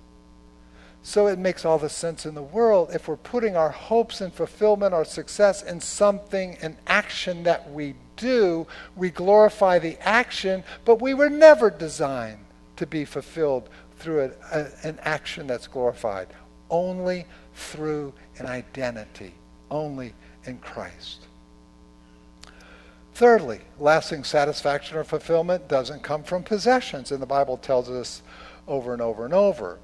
So 1.01 1.29
it 1.29 1.39
makes 1.39 1.65
all 1.65 1.79
the 1.79 1.89
sense 1.89 2.27
in 2.27 2.35
the 2.35 2.43
world 2.43 2.91
if 2.93 3.07
we're 3.07 3.17
putting 3.17 3.57
our 3.57 3.71
hopes 3.71 4.21
and 4.21 4.33
fulfillment 4.33 4.93
or 4.93 5.05
success 5.05 5.63
in 5.63 5.81
something, 5.81 6.57
an 6.61 6.77
action 6.89 7.45
that 7.45 7.71
we 7.71 7.95
do, 8.17 8.67
we 8.97 9.11
glorify 9.11 9.79
the 9.79 9.97
action, 10.07 10.65
but 10.85 11.01
we 11.01 11.15
were 11.15 11.31
never 11.31 11.71
designed 11.71 12.48
to 12.79 12.87
be 12.87 13.05
fulfilled 13.05 13.69
through 13.99 14.33
a, 14.53 14.59
a, 14.59 14.67
an 14.83 14.99
action 15.03 15.47
that's 15.47 15.67
glorified, 15.67 16.29
only 16.71 17.27
through 17.55 18.13
an 18.39 18.47
identity, 18.47 19.35
only 19.71 20.15
in 20.45 20.59
Christ. 20.59 21.27
Thirdly, 23.15 23.61
lasting 23.79 24.25
satisfaction 24.25 24.97
or 24.97 25.05
fulfillment 25.05 25.69
doesn't 25.69 26.03
come 26.03 26.23
from 26.23 26.45
possessions, 26.45 27.11
and 27.11 27.21
the 27.21 27.27
Bible 27.27 27.57
tells 27.57 27.91
us 27.91 28.23
over 28.69 28.93
and 28.93 29.03
over 29.03 29.25
and 29.25 29.35
over. 29.35 29.79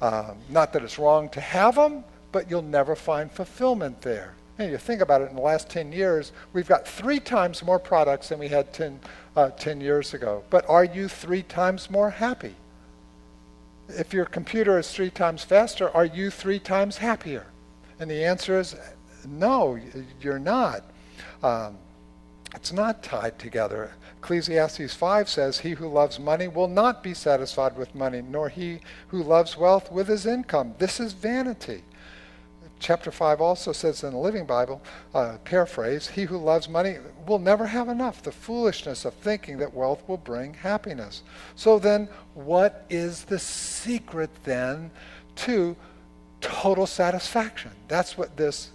Um, 0.00 0.38
not 0.48 0.72
that 0.72 0.82
it's 0.82 0.98
wrong 0.98 1.28
to 1.30 1.40
have 1.40 1.74
them, 1.74 2.04
but 2.32 2.48
you'll 2.48 2.62
never 2.62 2.96
find 2.96 3.30
fulfillment 3.30 4.00
there. 4.00 4.34
And 4.60 4.70
you 4.70 4.76
think 4.76 5.00
about 5.00 5.22
it, 5.22 5.30
in 5.30 5.36
the 5.36 5.42
last 5.42 5.70
10 5.70 5.90
years, 5.90 6.32
we've 6.52 6.68
got 6.68 6.86
three 6.86 7.18
times 7.18 7.64
more 7.64 7.78
products 7.78 8.28
than 8.28 8.38
we 8.38 8.48
had 8.48 8.74
10, 8.74 9.00
uh, 9.34 9.48
10 9.50 9.80
years 9.80 10.12
ago. 10.12 10.44
But 10.50 10.68
are 10.68 10.84
you 10.84 11.08
three 11.08 11.42
times 11.42 11.90
more 11.90 12.10
happy? 12.10 12.54
If 13.88 14.12
your 14.12 14.26
computer 14.26 14.78
is 14.78 14.92
three 14.92 15.08
times 15.08 15.42
faster, 15.44 15.88
are 15.96 16.04
you 16.04 16.28
three 16.28 16.58
times 16.58 16.98
happier? 16.98 17.46
And 17.98 18.10
the 18.10 18.22
answer 18.22 18.60
is 18.60 18.76
no, 19.26 19.78
you're 20.20 20.38
not. 20.38 20.82
Um, 21.42 21.78
it's 22.54 22.72
not 22.72 23.02
tied 23.02 23.38
together. 23.38 23.92
Ecclesiastes 24.18 24.92
5 24.92 25.26
says, 25.26 25.60
He 25.60 25.70
who 25.70 25.88
loves 25.88 26.18
money 26.18 26.48
will 26.48 26.68
not 26.68 27.02
be 27.02 27.14
satisfied 27.14 27.78
with 27.78 27.94
money, 27.94 28.20
nor 28.20 28.50
he 28.50 28.80
who 29.08 29.22
loves 29.22 29.56
wealth 29.56 29.90
with 29.90 30.08
his 30.08 30.26
income. 30.26 30.74
This 30.78 31.00
is 31.00 31.14
vanity 31.14 31.82
chapter 32.80 33.12
5 33.12 33.40
also 33.40 33.72
says 33.72 34.02
in 34.02 34.12
the 34.12 34.18
Living 34.18 34.46
Bible, 34.46 34.82
uh, 35.14 35.36
paraphrase, 35.44 36.08
he 36.08 36.24
who 36.24 36.38
loves 36.38 36.68
money 36.68 36.96
will 37.26 37.38
never 37.38 37.66
have 37.66 37.88
enough. 37.88 38.22
The 38.22 38.32
foolishness 38.32 39.04
of 39.04 39.14
thinking 39.14 39.58
that 39.58 39.72
wealth 39.72 40.02
will 40.08 40.16
bring 40.16 40.54
happiness. 40.54 41.22
So 41.54 41.78
then, 41.78 42.08
what 42.34 42.86
is 42.90 43.24
the 43.24 43.38
secret 43.38 44.30
then 44.44 44.90
to 45.36 45.76
total 46.40 46.86
satisfaction? 46.86 47.70
That's 47.86 48.18
what 48.18 48.36
this 48.36 48.70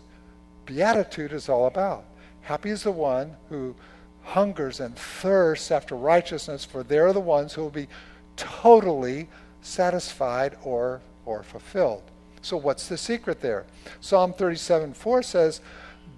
beatitude 0.65 1.33
is 1.33 1.50
all 1.50 1.65
about. 1.65 2.05
Happy 2.41 2.69
is 2.69 2.83
the 2.83 2.91
one 2.91 3.35
who 3.50 3.75
hungers 4.24 4.79
and 4.79 4.95
thirsts 4.95 5.71
after 5.71 5.95
righteousness, 5.95 6.63
for 6.63 6.83
they're 6.83 7.13
the 7.13 7.19
ones 7.19 7.53
who 7.53 7.63
will 7.63 7.69
be 7.69 7.88
totally 8.35 9.27
satisfied 9.62 10.55
or, 10.63 11.01
or 11.25 11.43
fulfilled. 11.43 12.03
So, 12.45 12.57
what's 12.57 12.87
the 12.87 12.95
secret 12.95 13.41
there? 13.41 13.65
Psalm 14.01 14.31
37 14.31 14.93
4 14.93 15.23
says, 15.23 15.61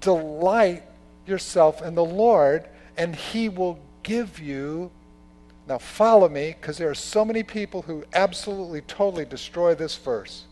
Delight 0.01 0.83
yourself 1.25 1.81
in 1.81 1.95
the 1.95 2.03
Lord, 2.03 2.67
and 2.97 3.15
he 3.15 3.47
will 3.47 3.79
give 4.03 4.37
you. 4.37 4.91
Now, 5.69 5.77
follow 5.77 6.27
me, 6.27 6.53
because 6.59 6.77
there 6.77 6.89
are 6.89 6.95
so 6.95 7.23
many 7.23 7.43
people 7.43 7.83
who 7.83 8.03
absolutely, 8.13 8.81
totally 8.81 9.23
destroy 9.23 9.73
this 9.73 9.95
verse. 9.95 10.43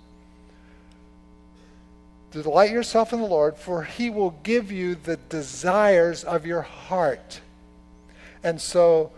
Delight 2.32 2.72
yourself 2.72 3.12
in 3.12 3.20
the 3.20 3.27
Lord, 3.27 3.58
for 3.58 3.84
he 3.84 4.10
will 4.10 4.32
give 4.44 4.72
you 4.72 4.96
the 4.96 5.17
desires 5.17 6.24
of 6.24 6.46
your 6.46 6.62
heart. 6.62 7.41
And 8.46 8.62
so, 8.62 9.12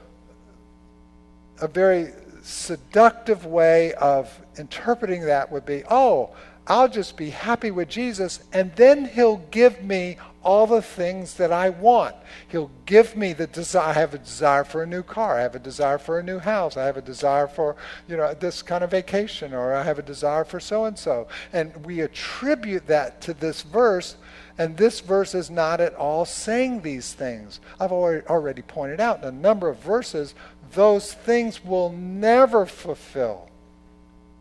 a 1.61 1.67
very 1.67 2.13
seductive 2.41 3.45
way 3.45 3.93
of 3.93 4.39
interpreting 4.57 5.21
that 5.25 5.51
would 5.51 5.65
be 5.65 5.83
oh, 5.89 6.31
I'll 6.69 6.89
just 6.89 7.15
be 7.15 7.29
happy 7.29 7.71
with 7.71 7.87
Jesus, 7.87 8.41
and 8.51 8.75
then 8.75 9.05
He'll 9.05 9.37
give 9.51 9.83
me 9.83 10.17
all 10.43 10.67
the 10.67 10.81
things 10.81 11.35
that 11.35 11.51
I 11.51 11.69
want. 11.69 12.15
He'll 12.49 12.71
give 12.85 13.15
me 13.15 13.33
the 13.33 13.47
desire. 13.47 13.89
I 13.89 13.93
have 13.93 14.13
a 14.13 14.17
desire 14.17 14.63
for 14.65 14.83
a 14.83 14.85
new 14.85 15.01
car. 15.03 15.37
I 15.37 15.41
have 15.41 15.55
a 15.55 15.59
desire 15.59 15.97
for 15.97 16.19
a 16.19 16.23
new 16.23 16.39
house. 16.39 16.75
I 16.75 16.85
have 16.85 16.97
a 16.97 17.01
desire 17.01 17.47
for, 17.47 17.77
you 18.07 18.17
know, 18.17 18.33
this 18.33 18.61
kind 18.61 18.83
of 18.83 18.91
vacation, 18.91 19.53
or 19.53 19.73
I 19.73 19.83
have 19.83 19.97
a 19.97 20.03
desire 20.03 20.43
for 20.43 20.59
so 20.59 20.85
and 20.85 20.99
so. 20.99 21.27
And 21.53 21.85
we 21.85 22.01
attribute 22.01 22.87
that 22.87 23.21
to 23.21 23.33
this 23.33 23.61
verse, 23.61 24.17
and 24.57 24.75
this 24.75 24.99
verse 24.99 25.35
is 25.35 25.49
not 25.49 25.79
at 25.79 25.95
all 25.95 26.25
saying 26.25 26.81
these 26.81 27.13
things. 27.13 27.61
I've 27.79 27.93
already 27.93 28.61
pointed 28.61 28.99
out 28.99 29.19
in 29.19 29.25
a 29.25 29.31
number 29.31 29.69
of 29.69 29.79
verses, 29.79 30.35
those 30.73 31.13
things 31.13 31.63
will 31.63 31.91
never 31.93 32.65
fulfill 32.65 33.46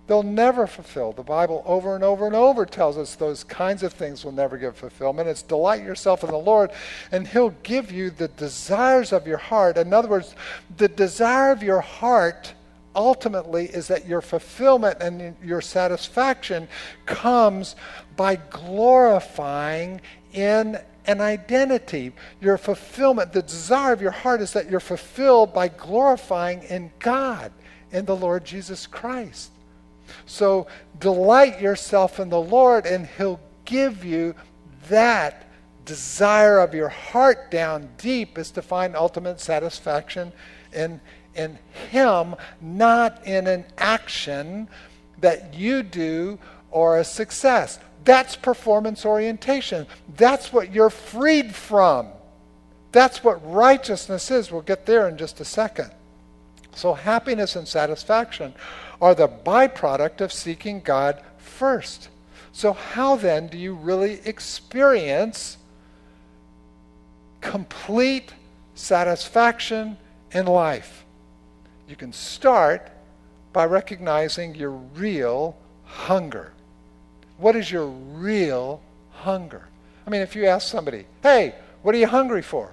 they'll 0.06 0.22
never 0.22 0.66
fulfill. 0.66 1.12
The 1.12 1.22
Bible 1.22 1.62
over 1.66 1.94
and 1.94 2.04
over 2.04 2.26
and 2.26 2.34
over 2.34 2.64
tells 2.66 2.96
us 2.98 3.14
those 3.14 3.44
kinds 3.44 3.82
of 3.82 3.92
things 3.92 4.24
will 4.24 4.32
never 4.32 4.56
give 4.56 4.76
fulfillment. 4.76 5.28
It's 5.28 5.42
delight 5.42 5.82
yourself 5.82 6.24
in 6.24 6.30
the 6.30 6.38
Lord, 6.38 6.70
and 7.12 7.26
He'll 7.26 7.54
give 7.62 7.90
you 7.90 8.10
the 8.10 8.28
desires 8.28 9.12
of 9.12 9.26
your 9.26 9.38
heart. 9.38 9.76
In 9.76 9.92
other 9.92 10.08
words, 10.08 10.34
the 10.76 10.88
desire 10.88 11.50
of 11.50 11.62
your 11.62 11.80
heart 11.80 12.54
ultimately 12.94 13.66
is 13.66 13.88
that 13.88 14.06
your 14.06 14.22
fulfillment 14.22 14.98
and 15.00 15.36
your 15.44 15.60
satisfaction 15.60 16.66
comes 17.04 17.76
by 18.16 18.36
glorifying 18.36 20.00
in 20.32 20.78
an 21.06 21.20
identity. 21.20 22.12
Your 22.40 22.58
fulfillment, 22.58 23.32
the 23.32 23.42
desire 23.42 23.92
of 23.92 24.00
your 24.00 24.10
heart 24.10 24.40
is 24.40 24.52
that 24.54 24.70
you're 24.70 24.80
fulfilled 24.80 25.52
by 25.52 25.68
glorifying 25.68 26.62
in 26.64 26.90
God, 26.98 27.52
in 27.92 28.06
the 28.06 28.16
Lord 28.16 28.44
Jesus 28.44 28.86
Christ. 28.86 29.50
So 30.26 30.66
delight 30.98 31.60
yourself 31.60 32.20
in 32.20 32.28
the 32.28 32.40
Lord, 32.40 32.86
and 32.86 33.06
He'll 33.18 33.40
give 33.64 34.04
you 34.04 34.34
that 34.88 35.46
desire 35.84 36.58
of 36.58 36.74
your 36.74 36.88
heart 36.88 37.50
down 37.50 37.88
deep 37.96 38.36
is 38.36 38.50
to 38.52 38.62
find 38.62 38.96
ultimate 38.96 39.40
satisfaction 39.40 40.32
in, 40.72 41.00
in 41.34 41.58
Him, 41.90 42.34
not 42.60 43.24
in 43.26 43.46
an 43.46 43.64
action 43.78 44.68
that 45.20 45.54
you 45.54 45.82
do 45.82 46.38
or 46.70 46.98
a 46.98 47.04
success. 47.04 47.78
That's 48.04 48.36
performance 48.36 49.04
orientation. 49.04 49.86
That's 50.16 50.52
what 50.52 50.72
you're 50.72 50.90
freed 50.90 51.54
from. 51.54 52.08
That's 52.92 53.24
what 53.24 53.40
righteousness 53.50 54.30
is. 54.30 54.50
We'll 54.50 54.62
get 54.62 54.86
there 54.86 55.08
in 55.08 55.16
just 55.16 55.40
a 55.40 55.44
second. 55.44 55.90
So, 56.74 56.94
happiness 56.94 57.56
and 57.56 57.66
satisfaction 57.66 58.54
are 59.00 59.14
the 59.14 59.28
byproduct 59.28 60.20
of 60.20 60.32
seeking 60.32 60.80
God 60.80 61.22
first. 61.38 62.08
So, 62.52 62.72
how 62.72 63.16
then 63.16 63.48
do 63.48 63.58
you 63.58 63.74
really 63.74 64.20
experience 64.24 65.58
complete 67.40 68.32
satisfaction 68.74 69.98
in 70.32 70.46
life? 70.46 71.04
You 71.88 71.96
can 71.96 72.12
start 72.12 72.90
by 73.52 73.66
recognizing 73.66 74.54
your 74.54 74.70
real 74.70 75.56
hunger. 75.84 76.52
What 77.38 77.56
is 77.56 77.70
your 77.70 77.86
real 77.86 78.80
hunger? 79.12 79.68
I 80.06 80.10
mean, 80.10 80.22
if 80.22 80.34
you 80.34 80.46
ask 80.46 80.68
somebody, 80.68 81.04
hey, 81.22 81.54
what 81.82 81.94
are 81.94 81.98
you 81.98 82.06
hungry 82.06 82.42
for? 82.42 82.72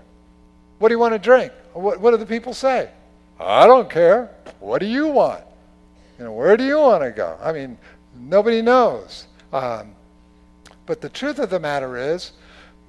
What 0.79 0.89
do 0.89 0.93
you 0.93 0.99
want 0.99 1.13
to 1.13 1.19
drink? 1.19 1.51
What, 1.73 1.99
what 1.99 2.11
do 2.11 2.17
the 2.17 2.25
people 2.25 2.53
say? 2.53 2.89
I 3.39 3.67
don't 3.67 3.89
care. 3.89 4.29
What 4.59 4.79
do 4.79 4.85
you 4.85 5.07
want? 5.07 5.43
You 6.17 6.25
know, 6.25 6.31
where 6.31 6.57
do 6.57 6.65
you 6.65 6.77
want 6.77 7.03
to 7.03 7.11
go? 7.11 7.37
I 7.41 7.51
mean, 7.51 7.77
nobody 8.15 8.61
knows. 8.61 9.27
Um, 9.51 9.95
but 10.85 11.01
the 11.01 11.09
truth 11.09 11.39
of 11.39 11.49
the 11.49 11.59
matter 11.59 11.97
is, 11.97 12.33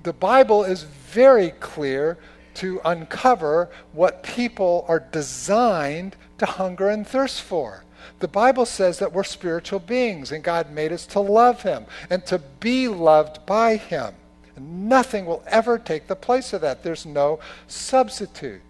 the 0.03 0.13
Bible 0.13 0.65
is 0.65 0.83
very 0.83 1.51
clear 1.51 2.19
to 2.55 2.81
uncover 2.85 3.71
what 3.93 4.23
people 4.23 4.85
are 4.89 5.01
designed 5.01 6.17
to 6.39 6.47
hunger 6.47 6.89
and 6.89 7.07
thirst 7.07 7.43
for. 7.43 7.85
The 8.21 8.29
Bible 8.29 8.67
says 8.67 8.99
that 8.99 9.13
we're 9.13 9.25
spiritual 9.25 9.81
beings 9.81 10.31
and 10.31 10.45
God 10.45 10.71
made 10.71 10.93
us 10.93 11.07
to 11.07 11.21
love 11.21 11.63
Him 11.63 11.87
and 12.11 12.25
to 12.27 12.39
be 12.39 12.87
loved 12.89 13.45
by 13.47 13.77
Him. 13.77 14.15
Nothing 14.57 15.27
will 15.27 15.43
ever 15.47 15.79
take 15.79 16.07
the 16.07 16.15
place 16.15 16.53
of 16.53 16.61
that. 16.61 16.83
There's 16.83 17.07
no 17.07 17.41
substitute. 17.67 18.61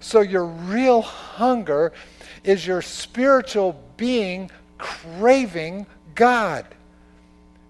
So, 0.00 0.20
your 0.20 0.46
real 0.46 1.02
hunger 1.02 1.92
is 2.44 2.66
your 2.66 2.82
spiritual 2.82 3.80
being 3.96 4.50
craving 4.78 5.86
God. 6.14 6.66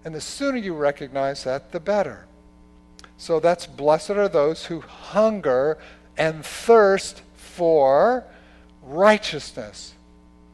And 0.03 0.13
the 0.13 0.21
sooner 0.21 0.57
you 0.57 0.75
recognize 0.75 1.43
that, 1.45 1.71
the 1.71 1.79
better. 1.79 2.25
So 3.17 3.39
that's 3.39 3.65
blessed 3.65 4.11
are 4.11 4.27
those 4.27 4.65
who 4.65 4.81
hunger 4.81 5.77
and 6.17 6.45
thirst 6.45 7.21
for 7.35 8.25
righteousness, 8.83 9.93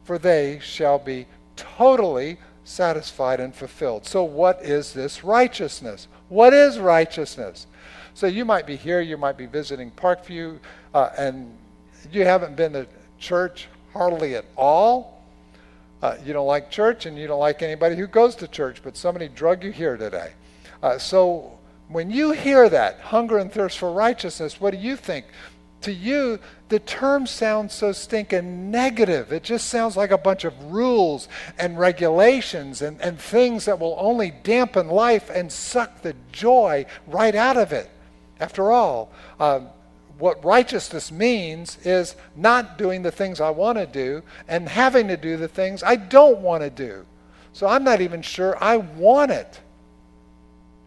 for 0.04 0.18
they 0.18 0.58
shall 0.62 0.98
be 0.98 1.26
totally 1.56 2.38
satisfied 2.64 3.40
and 3.40 3.54
fulfilled. 3.54 4.06
So, 4.06 4.22
what 4.22 4.62
is 4.62 4.92
this 4.92 5.24
righteousness? 5.24 6.08
What 6.28 6.54
is 6.54 6.78
righteousness? 6.78 7.66
So, 8.14 8.26
you 8.26 8.44
might 8.44 8.66
be 8.66 8.76
here, 8.76 9.00
you 9.00 9.16
might 9.16 9.36
be 9.36 9.46
visiting 9.46 9.90
Parkview, 9.90 10.58
uh, 10.94 11.10
and 11.18 11.56
you 12.10 12.24
haven't 12.24 12.56
been 12.56 12.72
to 12.72 12.86
church 13.18 13.68
hardly 13.92 14.34
at 14.34 14.44
all. 14.56 15.22
Uh, 16.02 16.16
you 16.24 16.32
don't 16.32 16.46
like 16.46 16.70
church, 16.70 17.06
and 17.06 17.16
you 17.16 17.26
don't 17.26 17.38
like 17.38 17.62
anybody 17.62 17.94
who 17.96 18.06
goes 18.06 18.34
to 18.36 18.48
church, 18.48 18.82
but 18.82 18.96
somebody 18.96 19.28
drug 19.28 19.62
you 19.62 19.70
here 19.70 19.96
today. 19.96 20.32
Uh, 20.82 20.98
so, 20.98 21.58
when 21.88 22.10
you 22.10 22.32
hear 22.32 22.68
that, 22.68 22.98
hunger 23.00 23.38
and 23.38 23.52
thirst 23.52 23.78
for 23.78 23.92
righteousness, 23.92 24.60
what 24.60 24.72
do 24.72 24.78
you 24.78 24.96
think? 24.96 25.26
To 25.82 25.92
you, 25.92 26.38
the 26.68 26.78
term 26.78 27.26
sounds 27.26 27.74
so 27.74 27.92
stinking 27.92 28.70
negative. 28.70 29.32
It 29.32 29.42
just 29.42 29.68
sounds 29.68 29.96
like 29.96 30.10
a 30.10 30.18
bunch 30.18 30.44
of 30.44 30.72
rules 30.72 31.28
and 31.58 31.78
regulations 31.78 32.82
and, 32.82 33.00
and 33.00 33.18
things 33.20 33.64
that 33.66 33.78
will 33.78 33.96
only 33.98 34.32
dampen 34.42 34.88
life 34.88 35.28
and 35.28 35.52
suck 35.52 36.02
the 36.02 36.14
joy 36.30 36.86
right 37.06 37.34
out 37.34 37.56
of 37.56 37.72
it. 37.72 37.90
After 38.40 38.72
all, 38.72 39.12
um, 39.38 39.68
what 40.18 40.44
righteousness 40.44 41.10
means 41.10 41.78
is 41.84 42.16
not 42.36 42.78
doing 42.78 43.02
the 43.02 43.10
things 43.10 43.40
I 43.40 43.50
want 43.50 43.78
to 43.78 43.86
do 43.86 44.22
and 44.48 44.68
having 44.68 45.08
to 45.08 45.16
do 45.16 45.36
the 45.36 45.48
things 45.48 45.82
I 45.82 45.96
don't 45.96 46.40
want 46.40 46.62
to 46.62 46.70
do. 46.70 47.06
So 47.52 47.66
I'm 47.66 47.84
not 47.84 48.00
even 48.00 48.22
sure 48.22 48.56
I 48.62 48.76
want 48.76 49.30
it. 49.30 49.60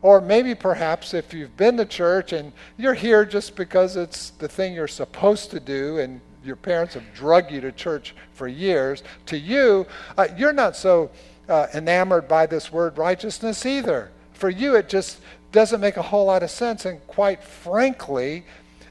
Or 0.02 0.22
maybe 0.22 0.54
perhaps 0.54 1.14
if 1.14 1.34
you've 1.34 1.58
been 1.58 1.78
to 1.78 1.86
church 1.86 2.32
and 2.32 2.54
you're 2.78 2.94
here 2.94 3.26
just 3.26 3.56
because 3.56 3.96
it's 3.96 4.30
the 4.32 4.48
thing 4.48 4.74
you're 4.74 4.88
supposed 4.88 5.52
to 5.52 5.60
do 5.60 5.98
and 5.98 6.22
your 6.44 6.56
parents 6.56 6.94
have 6.94 7.14
drugged 7.16 7.52
you 7.52 7.60
to 7.62 7.72
church 7.72 8.16
for 8.34 8.48
years, 8.48 9.02
to 9.26 9.38
you, 9.38 9.88
uh, 10.18 10.28
you're 10.38 10.54
not 10.54 10.76
so 10.76 11.10
uh, 11.50 11.68
enamored 11.74 12.28
by 12.28 12.46
this 12.46 12.72
word 12.72 12.98
righteousness 12.98 13.66
either. 13.66 14.12
For 14.34 14.50
you, 14.50 14.76
it 14.76 14.90
just 14.90 15.20
doesn't 15.52 15.82
make 15.82 15.98
a 15.98 16.02
whole 16.02 16.26
lot 16.26 16.44
of 16.44 16.52
sense. 16.52 16.86
And 16.86 17.06
quite 17.08 17.44
frankly, 17.44 18.46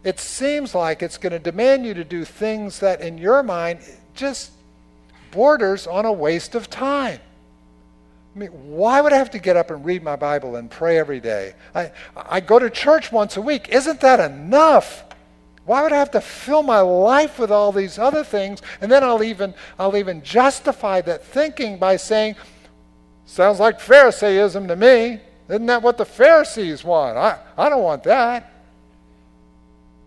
it 0.04 0.20
seems 0.20 0.74
like 0.74 1.02
it's 1.02 1.16
going 1.16 1.32
to 1.32 1.38
demand 1.38 1.86
you 1.86 1.94
to 1.94 2.04
do 2.04 2.24
things 2.24 2.78
that 2.80 3.00
in 3.00 3.18
your 3.18 3.42
mind 3.42 3.80
just 4.14 4.52
borders 5.30 5.86
on 5.86 6.04
a 6.04 6.12
waste 6.12 6.54
of 6.54 6.70
time. 6.70 7.18
I 8.34 8.38
mean, 8.38 8.50
why 8.50 9.00
would 9.00 9.12
I 9.12 9.16
have 9.16 9.30
to 9.30 9.38
get 9.38 9.56
up 9.56 9.70
and 9.70 9.84
read 9.84 10.02
my 10.02 10.16
Bible 10.16 10.56
and 10.56 10.70
pray 10.70 10.98
every 10.98 11.20
day? 11.20 11.54
I, 11.74 11.92
I 12.16 12.40
go 12.40 12.58
to 12.58 12.68
church 12.68 13.10
once 13.10 13.36
a 13.36 13.42
week. 13.42 13.68
Isn't 13.68 14.00
that 14.00 14.20
enough? 14.20 15.04
Why 15.66 15.82
would 15.82 15.92
I 15.92 15.98
have 15.98 16.10
to 16.10 16.20
fill 16.20 16.62
my 16.62 16.80
life 16.80 17.38
with 17.38 17.50
all 17.50 17.72
these 17.72 17.98
other 17.98 18.24
things? 18.24 18.60
And 18.80 18.92
then 18.92 19.02
I'll 19.02 19.22
even, 19.22 19.54
I'll 19.78 19.96
even 19.96 20.22
justify 20.22 21.00
that 21.02 21.24
thinking 21.24 21.78
by 21.78 21.96
saying, 21.96 22.34
sounds 23.24 23.60
like 23.60 23.80
Pharisaism 23.80 24.68
to 24.68 24.76
me. 24.76 25.20
Isn't 25.48 25.66
that 25.66 25.82
what 25.82 25.96
the 25.96 26.04
Pharisees 26.04 26.84
want? 26.84 27.16
I, 27.16 27.38
I 27.56 27.68
don't 27.68 27.82
want 27.82 28.02
that. 28.04 28.53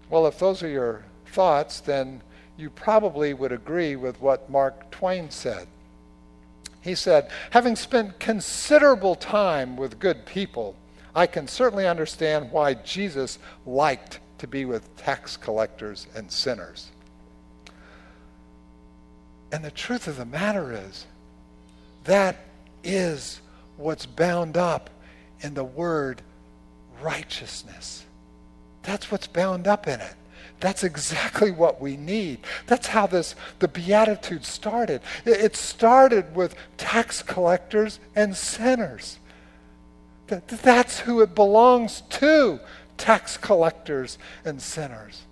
Well, 0.10 0.28
if 0.28 0.40
those 0.40 0.64
are 0.64 0.70
your 0.70 1.04
thoughts, 1.28 1.80
then 1.82 2.22
you 2.58 2.70
probably 2.70 3.34
would 3.34 3.52
agree 3.52 3.96
with 3.96 4.20
what 4.22 4.50
Mark 4.50 4.90
Twain 4.92 5.30
said. 5.30 5.68
He 6.82 6.96
said, 6.96 7.30
Having 7.52 7.76
spent 7.76 8.20
considerable 8.20 9.16
time 9.16 9.76
with 9.76 10.00
good 10.00 10.26
people, 10.26 10.76
I 11.14 11.28
can 11.28 11.48
certainly 11.48 11.88
understand 11.88 12.52
why 12.52 12.76
Jesus 12.76 13.40
liked 13.66 14.20
to 14.38 14.48
be 14.48 14.66
with 14.66 14.96
tax 14.98 15.36
collectors 15.36 16.08
and 16.16 16.32
sinners. 16.32 16.92
And 19.52 19.64
the 19.64 19.72
truth 19.72 20.08
of 20.08 20.18
the 20.18 20.26
matter 20.26 20.74
is, 20.74 21.06
that 22.04 22.38
is 22.84 23.42
what's 23.78 24.06
bound 24.06 24.58
up 24.58 24.90
in 25.42 25.54
the 25.54 25.64
word 25.64 26.22
righteousness. 27.02 28.06
That's 28.88 29.12
what's 29.12 29.28
bound 29.28 29.68
up 29.68 29.86
in 29.86 30.00
it. 30.00 30.14
That's 30.62 30.86
exactly 30.86 31.52
what 31.52 31.82
we 31.82 31.98
need. 31.98 32.40
That's 32.68 32.88
how 32.88 33.06
this 33.06 33.36
the 33.60 33.68
beatitude 33.68 34.46
started. 34.46 35.02
It 35.26 35.58
started 35.58 36.34
with 36.34 36.56
tax 36.78 37.22
collectors 37.22 38.00
and 38.16 38.36
sinners. 38.36 39.20
That's 40.28 41.02
who 41.02 41.20
it 41.20 41.36
belongs 41.36 42.02
to, 42.12 42.62
tax 42.96 43.36
collectors 43.36 44.18
and 44.46 44.62
sinners. 44.62 45.24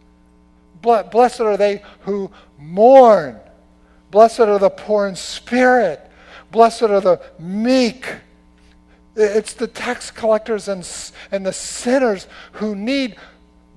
Blessed 0.81 1.39
are 1.39 1.55
they 1.55 1.81
who 2.01 2.29
mourn. 2.59 3.39
Blessed 4.11 4.41
are 4.41 4.59
the 4.59 4.69
poor 4.69 5.07
in 5.07 5.15
spirit. 5.15 6.01
Blessed 6.51 6.83
are 6.83 6.99
the 6.99 7.21
meek. 7.39 8.05
It's 9.15 9.53
the 9.53 9.67
tax 9.67 10.11
collectors 10.11 10.67
and, 10.67 10.85
and 11.31 11.45
the 11.45 11.53
sinners 11.53 12.27
who 12.51 12.75
need 12.75 13.15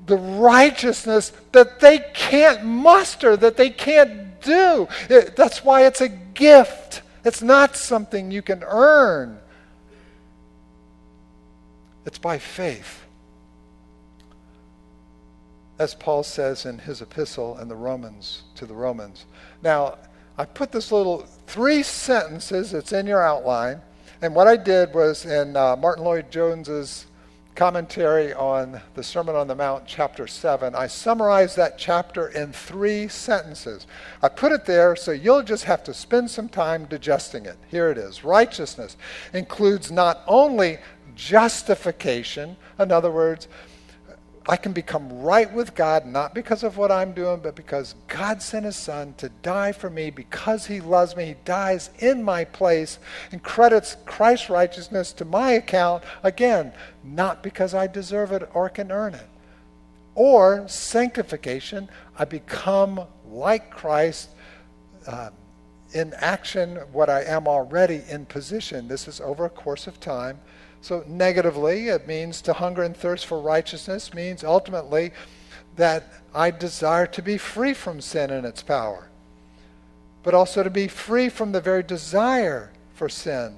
the 0.08 0.16
righteousness 0.16 1.32
that 1.52 1.80
they 1.80 2.00
can't 2.14 2.64
muster, 2.64 3.36
that 3.36 3.56
they 3.56 3.70
can't 3.70 4.40
do. 4.40 4.88
It, 5.08 5.36
that's 5.36 5.64
why 5.64 5.86
it's 5.86 6.00
a 6.00 6.08
gift. 6.08 7.02
It's 7.24 7.42
not 7.42 7.76
something 7.76 8.30
you 8.30 8.42
can 8.42 8.64
earn. 8.64 9.38
It's 12.06 12.18
by 12.18 12.38
faith. 12.38 13.02
As 15.78 15.94
Paul 15.94 16.22
says 16.22 16.66
in 16.66 16.78
his 16.78 17.02
epistle 17.02 17.58
in 17.58 17.68
the 17.68 17.76
Romans 17.76 18.42
to 18.56 18.66
the 18.66 18.74
Romans. 18.74 19.26
Now, 19.62 19.98
I 20.36 20.44
put 20.44 20.72
this 20.72 20.90
little 20.90 21.26
three 21.46 21.82
sentences, 21.82 22.72
it's 22.72 22.92
in 22.92 23.06
your 23.06 23.22
outline. 23.22 23.80
And 24.22 24.34
what 24.34 24.48
I 24.48 24.56
did 24.56 24.94
was 24.94 25.24
in 25.24 25.56
uh, 25.56 25.76
Martyn 25.76 26.04
Lloyd-Jones's 26.04 27.06
commentary 27.58 28.32
on 28.34 28.80
the 28.94 29.02
Sermon 29.02 29.34
on 29.34 29.48
the 29.48 29.54
Mount, 29.54 29.82
chapter 29.84 30.28
7, 30.28 30.76
I 30.76 30.86
summarized 30.86 31.56
that 31.56 31.76
chapter 31.76 32.28
in 32.28 32.52
three 32.52 33.08
sentences. 33.08 33.88
I 34.22 34.28
put 34.28 34.52
it 34.52 34.64
there 34.64 34.94
so 34.94 35.10
you'll 35.10 35.42
just 35.42 35.64
have 35.64 35.82
to 35.82 35.92
spend 35.92 36.30
some 36.30 36.48
time 36.48 36.84
digesting 36.84 37.46
it. 37.46 37.56
Here 37.68 37.90
it 37.90 37.98
is 37.98 38.22
Righteousness 38.22 38.96
includes 39.32 39.90
not 39.90 40.22
only 40.28 40.78
justification, 41.16 42.56
in 42.78 42.92
other 42.92 43.10
words, 43.10 43.48
I 44.48 44.56
can 44.56 44.72
become 44.72 45.20
right 45.20 45.52
with 45.52 45.74
God 45.74 46.06
not 46.06 46.34
because 46.34 46.62
of 46.62 46.78
what 46.78 46.90
I'm 46.90 47.12
doing, 47.12 47.40
but 47.42 47.54
because 47.54 47.94
God 48.06 48.40
sent 48.40 48.64
His 48.64 48.76
Son 48.76 49.12
to 49.18 49.28
die 49.28 49.72
for 49.72 49.90
me 49.90 50.08
because 50.08 50.66
He 50.66 50.80
loves 50.80 51.14
me. 51.14 51.26
He 51.26 51.36
dies 51.44 51.90
in 51.98 52.22
my 52.22 52.44
place 52.44 52.98
and 53.30 53.42
credits 53.42 53.96
Christ's 54.06 54.48
righteousness 54.48 55.12
to 55.12 55.26
my 55.26 55.52
account, 55.52 56.02
again, 56.22 56.72
not 57.04 57.42
because 57.42 57.74
I 57.74 57.88
deserve 57.88 58.32
it 58.32 58.48
or 58.54 58.70
can 58.70 58.90
earn 58.90 59.14
it. 59.14 59.28
Or 60.14 60.66
sanctification, 60.66 61.90
I 62.18 62.24
become 62.24 63.02
like 63.30 63.70
Christ. 63.70 64.30
Uh, 65.06 65.30
in 65.94 66.12
action, 66.14 66.76
what 66.92 67.08
I 67.08 67.22
am 67.22 67.48
already 67.48 68.02
in 68.08 68.26
position. 68.26 68.88
This 68.88 69.08
is 69.08 69.20
over 69.20 69.46
a 69.46 69.50
course 69.50 69.86
of 69.86 70.00
time. 70.00 70.38
So, 70.80 71.04
negatively, 71.06 71.88
it 71.88 72.06
means 72.06 72.40
to 72.42 72.52
hunger 72.52 72.82
and 72.82 72.96
thirst 72.96 73.26
for 73.26 73.40
righteousness 73.40 74.14
means 74.14 74.44
ultimately 74.44 75.12
that 75.76 76.04
I 76.34 76.50
desire 76.50 77.06
to 77.06 77.22
be 77.22 77.38
free 77.38 77.74
from 77.74 78.00
sin 78.00 78.30
and 78.30 78.46
its 78.46 78.62
power, 78.62 79.08
but 80.22 80.34
also 80.34 80.62
to 80.62 80.70
be 80.70 80.88
free 80.88 81.28
from 81.28 81.52
the 81.52 81.60
very 81.60 81.82
desire 81.82 82.70
for 82.94 83.08
sin 83.08 83.56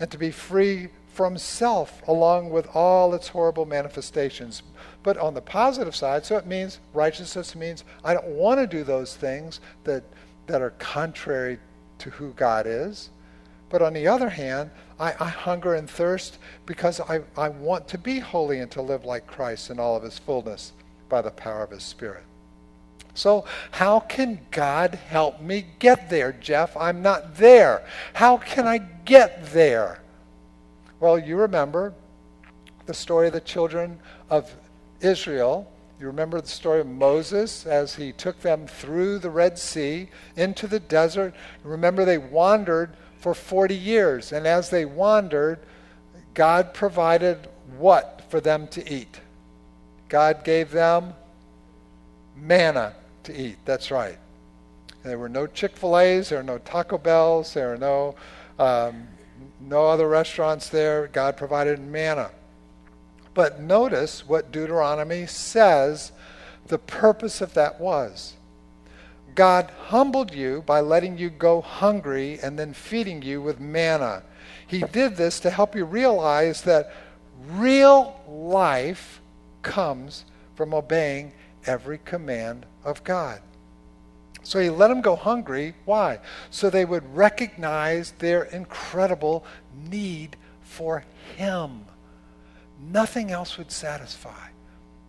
and 0.00 0.10
to 0.10 0.18
be 0.18 0.30
free 0.30 0.88
from 1.12 1.36
self 1.36 2.06
along 2.08 2.50
with 2.50 2.66
all 2.74 3.14
its 3.14 3.28
horrible 3.28 3.66
manifestations. 3.66 4.62
But 5.02 5.18
on 5.18 5.34
the 5.34 5.40
positive 5.40 5.94
side, 5.94 6.24
so 6.24 6.36
it 6.36 6.46
means 6.46 6.78
righteousness 6.94 7.54
means 7.54 7.84
I 8.04 8.14
don't 8.14 8.28
want 8.28 8.60
to 8.60 8.66
do 8.66 8.84
those 8.84 9.14
things 9.14 9.60
that, 9.84 10.04
that 10.46 10.62
are 10.62 10.70
contrary 10.78 11.58
to 11.98 12.10
who 12.10 12.32
God 12.32 12.66
is. 12.66 13.10
But 13.72 13.80
on 13.80 13.94
the 13.94 14.06
other 14.06 14.28
hand, 14.28 14.70
I, 15.00 15.14
I, 15.18 15.28
hunger 15.30 15.74
and 15.74 15.88
thirst 15.88 16.36
because 16.66 17.00
I, 17.00 17.22
I 17.38 17.48
want 17.48 17.88
to 17.88 17.98
be 17.98 18.18
holy 18.18 18.58
and 18.58 18.70
to 18.72 18.82
live 18.82 19.06
like 19.06 19.26
Christ 19.26 19.70
in 19.70 19.80
all 19.80 19.96
of 19.96 20.02
his 20.02 20.18
fullness 20.18 20.72
by 21.08 21.22
the 21.22 21.30
power 21.30 21.62
of 21.62 21.70
his 21.70 21.82
Spirit. 21.82 22.24
So, 23.14 23.46
how 23.70 24.00
can 24.00 24.40
God 24.50 24.96
help 25.08 25.40
me 25.40 25.64
get 25.78 26.10
there, 26.10 26.32
Jeff? 26.32 26.76
I'm 26.76 27.00
not 27.00 27.36
there. 27.36 27.82
How 28.12 28.36
can 28.36 28.66
I 28.66 28.76
get 28.76 29.52
there? 29.52 30.00
Well, 31.00 31.18
you 31.18 31.36
remember 31.36 31.94
the 32.84 32.94
story 32.94 33.28
of 33.28 33.32
the 33.32 33.40
children 33.40 33.98
of 34.28 34.54
Israel. 35.00 35.66
You 35.98 36.08
remember 36.08 36.42
the 36.42 36.48
story 36.48 36.80
of 36.80 36.86
Moses 36.86 37.64
as 37.64 37.94
he 37.94 38.12
took 38.12 38.40
them 38.40 38.66
through 38.66 39.20
the 39.20 39.30
Red 39.30 39.58
Sea 39.58 40.10
into 40.36 40.66
the 40.66 40.80
desert. 40.80 41.34
Remember, 41.64 42.04
they 42.04 42.18
wandered 42.18 42.96
for 43.22 43.34
40 43.34 43.74
years. 43.74 44.32
And 44.32 44.46
as 44.46 44.68
they 44.68 44.84
wandered, 44.84 45.60
God 46.34 46.74
provided 46.74 47.48
what 47.78 48.22
for 48.28 48.40
them 48.40 48.66
to 48.68 48.92
eat? 48.92 49.20
God 50.08 50.44
gave 50.44 50.72
them 50.72 51.14
manna 52.36 52.94
to 53.24 53.34
eat. 53.34 53.56
That's 53.64 53.90
right. 53.90 54.18
There 55.04 55.18
were 55.18 55.28
no 55.28 55.46
Chick 55.46 55.76
fil 55.76 55.98
A's, 55.98 56.28
there 56.28 56.38
were 56.38 56.44
no 56.44 56.58
Taco 56.58 56.98
Bells, 56.98 57.54
there 57.54 57.70
were 57.70 57.76
no, 57.76 58.14
um, 58.58 59.08
no 59.60 59.86
other 59.86 60.08
restaurants 60.08 60.68
there. 60.68 61.08
God 61.08 61.36
provided 61.36 61.80
manna. 61.80 62.30
But 63.34 63.60
notice 63.60 64.26
what 64.28 64.52
Deuteronomy 64.52 65.26
says 65.26 66.12
the 66.66 66.78
purpose 66.78 67.40
of 67.40 67.54
that 67.54 67.80
was. 67.80 68.34
God 69.34 69.70
humbled 69.86 70.34
you 70.34 70.62
by 70.66 70.80
letting 70.80 71.16
you 71.16 71.30
go 71.30 71.60
hungry 71.60 72.38
and 72.42 72.58
then 72.58 72.74
feeding 72.74 73.22
you 73.22 73.40
with 73.40 73.60
manna. 73.60 74.22
He 74.66 74.80
did 74.80 75.16
this 75.16 75.40
to 75.40 75.50
help 75.50 75.74
you 75.74 75.84
realize 75.84 76.62
that 76.62 76.92
real 77.46 78.20
life 78.28 79.20
comes 79.62 80.24
from 80.54 80.74
obeying 80.74 81.32
every 81.66 81.98
command 81.98 82.66
of 82.84 83.02
God. 83.04 83.40
So 84.42 84.58
he 84.58 84.70
let 84.70 84.88
them 84.88 85.00
go 85.00 85.14
hungry. 85.16 85.74
Why? 85.84 86.18
So 86.50 86.68
they 86.68 86.84
would 86.84 87.14
recognize 87.14 88.12
their 88.12 88.44
incredible 88.44 89.44
need 89.88 90.36
for 90.62 91.04
him. 91.36 91.84
Nothing 92.80 93.30
else 93.30 93.56
would 93.56 93.70
satisfy. 93.70 94.48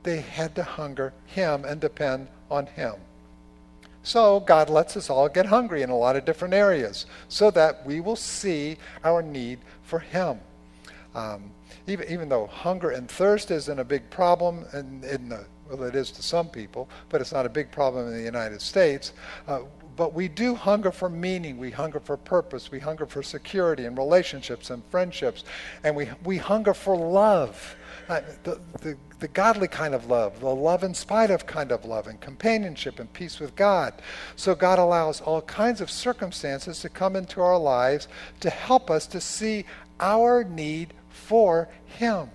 They 0.03 0.21
had 0.21 0.53
to 0.55 0.63
hunger 0.63 1.13
him 1.25 1.65
and 1.65 1.81
depend 1.81 2.27
on 2.51 2.67
him. 2.67 2.95
So 4.03 4.41
God 4.41 4.69
lets 4.69 4.97
us 4.97 5.09
all 5.09 5.29
get 5.29 5.45
hungry 5.45 5.81
in 5.81 5.89
a 5.89 5.97
lot 5.97 6.15
of 6.15 6.25
different 6.25 6.53
areas 6.53 7.05
so 7.29 7.49
that 7.51 7.85
we 7.85 8.01
will 8.01 8.17
see 8.17 8.77
our 9.03 9.21
need 9.21 9.59
for 9.83 9.99
Him. 9.99 10.39
Um, 11.15 11.51
even, 11.87 12.09
even 12.09 12.29
though 12.29 12.47
hunger 12.47 12.91
and 12.91 13.09
thirst 13.09 13.51
isn't 13.51 13.79
a 13.79 13.83
big 13.83 14.09
problem 14.09 14.65
in, 14.73 15.03
in 15.03 15.29
the, 15.29 15.45
well, 15.69 15.83
it 15.83 15.95
is 15.95 16.11
to 16.11 16.23
some 16.23 16.47
people, 16.49 16.89
but 17.09 17.21
it's 17.21 17.31
not 17.31 17.45
a 17.45 17.49
big 17.49 17.71
problem 17.71 18.07
in 18.07 18.13
the 18.13 18.21
United 18.23 18.61
States. 18.61 19.13
Uh, 19.47 19.61
but 19.95 20.13
we 20.13 20.27
do 20.27 20.55
hunger 20.55 20.91
for 20.91 21.07
meaning. 21.07 21.57
We 21.57 21.71
hunger 21.71 21.99
for 21.99 22.17
purpose. 22.17 22.71
We 22.71 22.79
hunger 22.79 23.05
for 23.05 23.21
security 23.21 23.85
and 23.85 23.97
relationships 23.97 24.69
and 24.69 24.83
friendships. 24.89 25.43
And 25.83 25.95
we, 25.95 26.09
we 26.23 26.37
hunger 26.37 26.73
for 26.73 26.97
love. 26.97 27.75
Uh, 28.09 28.21
the, 28.43 28.59
the, 28.81 28.97
the 29.19 29.27
godly 29.29 29.67
kind 29.67 29.95
of 29.95 30.07
love, 30.07 30.39
the 30.41 30.47
love 30.47 30.83
in 30.83 30.93
spite 30.93 31.31
of 31.31 31.45
kind 31.45 31.71
of 31.71 31.85
love, 31.85 32.07
and 32.07 32.19
companionship 32.19 32.99
and 32.99 33.11
peace 33.13 33.39
with 33.39 33.55
God. 33.55 33.93
So 34.35 34.55
God 34.55 34.79
allows 34.79 35.21
all 35.21 35.41
kinds 35.43 35.79
of 35.79 35.89
circumstances 35.89 36.81
to 36.81 36.89
come 36.89 37.15
into 37.15 37.41
our 37.41 37.57
lives 37.57 38.07
to 38.41 38.49
help 38.49 38.91
us 38.91 39.07
to 39.07 39.21
see 39.21 39.65
our 39.99 40.43
need 40.43 40.93
for 41.09 41.69
Him. 41.85 42.29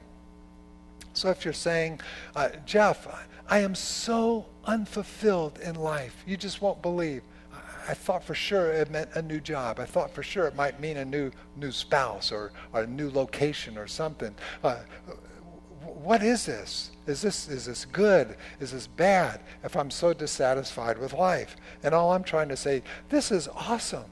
So 1.13 1.31
if 1.31 1.45
you're 1.45 1.53
saying, 1.53 2.01
uh, 2.35 2.51
Jeff, 2.65 3.07
I 3.49 3.59
am 3.59 3.75
so 3.75 4.47
unfulfilled 4.65 5.59
in 5.59 5.75
life, 5.75 6.23
you 6.27 6.37
just 6.37 6.63
won't 6.63 6.81
believe. 6.81 7.23
I 7.89 7.95
thought 7.95 8.23
for 8.23 8.35
sure 8.35 8.71
it 8.71 8.91
meant 8.91 9.09
a 9.15 9.23
new 9.23 9.41
job. 9.41 9.81
I 9.81 9.87
thought 9.87 10.11
for 10.15 10.23
sure 10.23 10.47
it 10.47 10.55
might 10.55 10.79
mean 10.79 10.99
a 10.99 11.07
new 11.07 11.31
new 11.57 11.73
spouse 11.73 12.31
or, 12.31 12.53
or 12.75 12.83
a 12.83 12.87
new 12.87 13.11
location 13.11 13.79
or 13.79 13.87
something. 13.87 14.35
Uh, 14.63 14.77
what 15.85 16.23
is 16.23 16.47
this? 16.47 16.91
Is 17.07 17.23
this 17.23 17.49
is 17.49 17.67
this 17.67 17.85
good? 17.87 18.37
Is 18.61 18.73
this 18.73 18.87
bad? 18.87 19.41
If 19.65 19.77
I'm 19.77 19.91
so 19.91 20.13
dissatisfied 20.13 20.99
with 20.99 21.13
life, 21.13 21.57
and 21.83 21.95
all 21.95 22.13
I'm 22.13 22.25
trying 22.25 22.49
to 22.49 22.57
say, 22.57 22.83
this 23.09 23.33
is 23.33 23.49
awesome. 23.49 24.05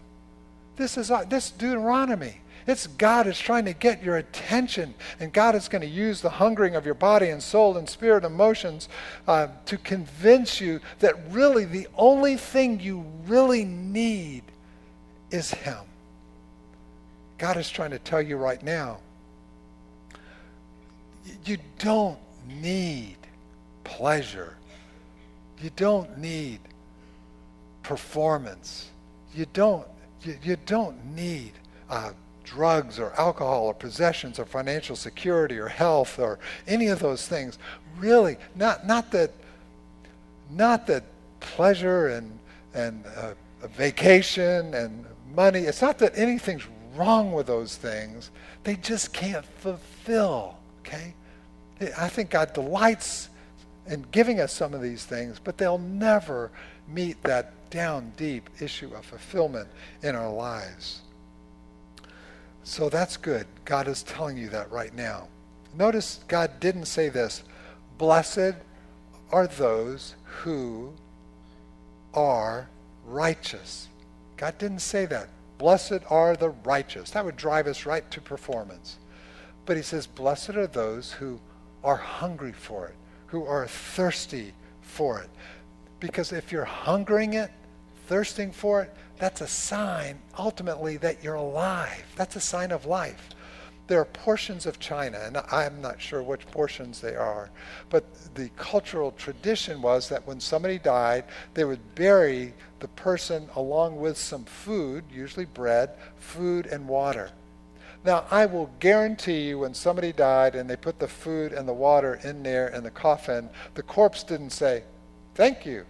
This 0.76 0.96
is 0.96 1.10
this 1.28 1.50
Deuteronomy. 1.50 2.40
It's 2.66 2.88
God 2.88 3.28
is 3.28 3.38
trying 3.38 3.64
to 3.66 3.72
get 3.72 4.02
your 4.02 4.16
attention, 4.16 4.94
and 5.20 5.32
God 5.32 5.54
is 5.54 5.68
going 5.68 5.82
to 5.82 5.88
use 5.88 6.20
the 6.20 6.30
hungering 6.30 6.74
of 6.74 6.84
your 6.84 6.94
body 6.94 7.28
and 7.28 7.40
soul 7.40 7.76
and 7.76 7.88
spirit 7.88 8.24
and 8.24 8.34
emotions 8.34 8.88
uh, 9.28 9.48
to 9.66 9.78
convince 9.78 10.60
you 10.60 10.80
that 10.98 11.14
really 11.30 11.64
the 11.64 11.86
only 11.96 12.36
thing 12.36 12.80
you 12.80 13.04
really 13.26 13.64
need 13.64 14.42
is 15.30 15.52
Him. 15.52 15.78
God 17.38 17.56
is 17.56 17.70
trying 17.70 17.90
to 17.90 17.98
tell 17.98 18.22
you 18.22 18.36
right 18.36 18.62
now 18.62 18.98
you 21.44 21.58
don't 21.78 22.18
need 22.48 23.16
pleasure. 23.84 24.56
You 25.62 25.70
don't 25.76 26.18
need 26.18 26.60
performance. 27.82 28.90
You 29.34 29.46
don't, 29.52 29.86
you, 30.22 30.36
you 30.42 30.56
don't 30.66 31.14
need 31.14 31.52
uh, 31.88 32.10
drugs 32.44 32.98
or 32.98 33.12
alcohol 33.18 33.66
or 33.66 33.74
possessions 33.74 34.38
or 34.38 34.44
financial 34.44 34.96
security 34.96 35.58
or 35.58 35.68
health 35.68 36.18
or 36.18 36.38
any 36.66 36.88
of 36.88 36.98
those 36.98 37.26
things. 37.26 37.58
Really, 37.98 38.36
not, 38.54 38.86
not 38.86 39.10
that, 39.12 39.32
not 40.50 40.86
that 40.86 41.04
pleasure 41.40 42.08
and, 42.08 42.38
and 42.74 43.04
uh, 43.16 43.32
a 43.62 43.68
vacation 43.68 44.74
and 44.74 45.04
money, 45.34 45.60
it's 45.60 45.82
not 45.82 45.98
that 45.98 46.16
anything's 46.16 46.66
wrong 46.94 47.32
with 47.32 47.46
those 47.46 47.76
things. 47.76 48.30
They 48.64 48.76
just 48.76 49.12
can't 49.12 49.44
fulfill, 49.44 50.55
okay? 50.86 51.14
I 51.98 52.08
think 52.08 52.30
God 52.30 52.52
delights 52.52 53.28
in 53.86 54.04
giving 54.10 54.40
us 54.40 54.52
some 54.52 54.74
of 54.74 54.82
these 54.82 55.04
things, 55.04 55.40
but 55.42 55.58
they'll 55.58 55.78
never 55.78 56.50
meet 56.88 57.22
that 57.22 57.52
down 57.70 58.12
deep 58.16 58.48
issue 58.60 58.94
of 58.94 59.04
fulfillment 59.04 59.68
in 60.02 60.14
our 60.14 60.32
lives. 60.32 61.02
So 62.64 62.88
that's 62.88 63.16
good. 63.16 63.46
God 63.64 63.86
is 63.88 64.02
telling 64.02 64.36
you 64.36 64.48
that 64.50 64.70
right 64.70 64.94
now. 64.94 65.28
Notice 65.76 66.20
God 66.26 66.58
didn't 66.58 66.86
say 66.86 67.08
this 67.08 67.44
Blessed 67.98 68.54
are 69.30 69.46
those 69.46 70.14
who 70.24 70.92
are 72.14 72.68
righteous. 73.04 73.88
God 74.36 74.58
didn't 74.58 74.80
say 74.80 75.06
that. 75.06 75.28
Blessed 75.58 76.00
are 76.10 76.36
the 76.36 76.50
righteous. 76.50 77.10
That 77.10 77.24
would 77.24 77.36
drive 77.36 77.66
us 77.66 77.86
right 77.86 78.08
to 78.10 78.20
performance. 78.20 78.98
But 79.66 79.76
he 79.76 79.82
says, 79.82 80.06
Blessed 80.06 80.50
are 80.50 80.66
those 80.66 81.12
who 81.12 81.40
are 81.84 81.96
hungry 81.96 82.52
for 82.52 82.86
it, 82.86 82.94
who 83.26 83.44
are 83.44 83.66
thirsty 83.66 84.54
for 84.80 85.20
it. 85.20 85.28
Because 86.00 86.32
if 86.32 86.52
you're 86.52 86.64
hungering 86.64 87.34
it, 87.34 87.50
thirsting 88.06 88.52
for 88.52 88.82
it, 88.82 88.94
that's 89.18 89.40
a 89.40 89.46
sign 89.46 90.20
ultimately 90.38 90.96
that 90.98 91.22
you're 91.22 91.34
alive. 91.34 92.04
That's 92.16 92.36
a 92.36 92.40
sign 92.40 92.70
of 92.70 92.86
life. 92.86 93.30
There 93.88 94.00
are 94.00 94.04
portions 94.04 94.66
of 94.66 94.80
China, 94.80 95.18
and 95.18 95.36
I'm 95.52 95.80
not 95.80 96.00
sure 96.00 96.22
which 96.22 96.46
portions 96.50 97.00
they 97.00 97.14
are, 97.14 97.50
but 97.88 98.04
the 98.34 98.50
cultural 98.56 99.12
tradition 99.12 99.80
was 99.80 100.08
that 100.08 100.26
when 100.26 100.40
somebody 100.40 100.78
died, 100.78 101.24
they 101.54 101.64
would 101.64 101.94
bury 101.94 102.52
the 102.80 102.88
person 102.88 103.48
along 103.54 103.96
with 103.96 104.18
some 104.18 104.44
food, 104.44 105.04
usually 105.12 105.44
bread, 105.44 105.90
food, 106.16 106.66
and 106.66 106.88
water. 106.88 107.30
Now, 108.06 108.24
I 108.30 108.46
will 108.46 108.70
guarantee 108.78 109.48
you 109.48 109.58
when 109.58 109.74
somebody 109.74 110.12
died 110.12 110.54
and 110.54 110.70
they 110.70 110.76
put 110.76 111.00
the 111.00 111.08
food 111.08 111.52
and 111.52 111.66
the 111.66 111.72
water 111.72 112.20
in 112.22 112.44
there 112.44 112.68
in 112.68 112.84
the 112.84 112.90
coffin, 112.90 113.50
the 113.74 113.82
corpse 113.82 114.22
didn't 114.22 114.50
say, 114.50 114.84
Thank 115.34 115.66
you. 115.66 115.84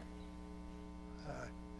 Uh, 1.29 1.33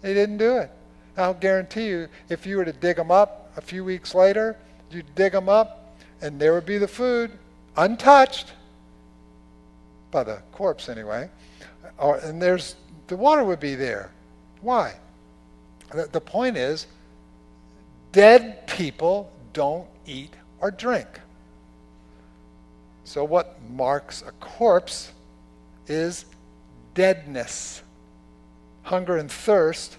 they 0.03 0.13
didn't 0.13 0.37
do 0.37 0.59
it. 0.59 0.71
I'll 1.17 1.33
guarantee 1.33 1.87
you, 1.87 2.09
if 2.29 2.47
you 2.47 2.59
were 2.59 2.67
to 2.67 2.73
dig 2.75 2.97
them 2.97 3.11
up 3.11 3.51
a 3.57 3.63
few 3.63 3.83
weeks 3.83 4.15
later, 4.15 4.59
you'd 4.91 5.15
dig 5.15 5.33
them 5.33 5.49
up 5.49 5.97
and 6.21 6.39
there 6.39 6.53
would 6.53 6.67
be 6.67 6.77
the 6.77 6.87
food 6.87 7.31
untouched 7.79 8.53
by 10.11 10.23
the 10.23 10.43
corpse 10.53 10.91
anyway. 10.91 11.31
Or, 11.97 12.19
and 12.19 12.43
there's 12.43 12.77
the 13.07 13.17
water 13.17 13.43
would 13.43 13.61
be 13.61 13.75
there. 13.75 14.11
Why? 14.61 14.97
The, 15.95 16.09
the 16.13 16.21
point 16.21 16.59
is, 16.59 16.87
dead 18.13 18.67
people 18.67 19.33
don't 19.55 19.89
eat 20.07 20.35
or 20.61 20.71
drink. 20.71 21.07
So, 23.05 23.25
what 23.25 23.59
marks 23.71 24.23
a 24.23 24.33
corpse 24.33 25.13
is 25.87 26.25
deadness. 26.95 27.83
Hunger 28.83 29.17
and 29.17 29.31
thirst 29.31 29.97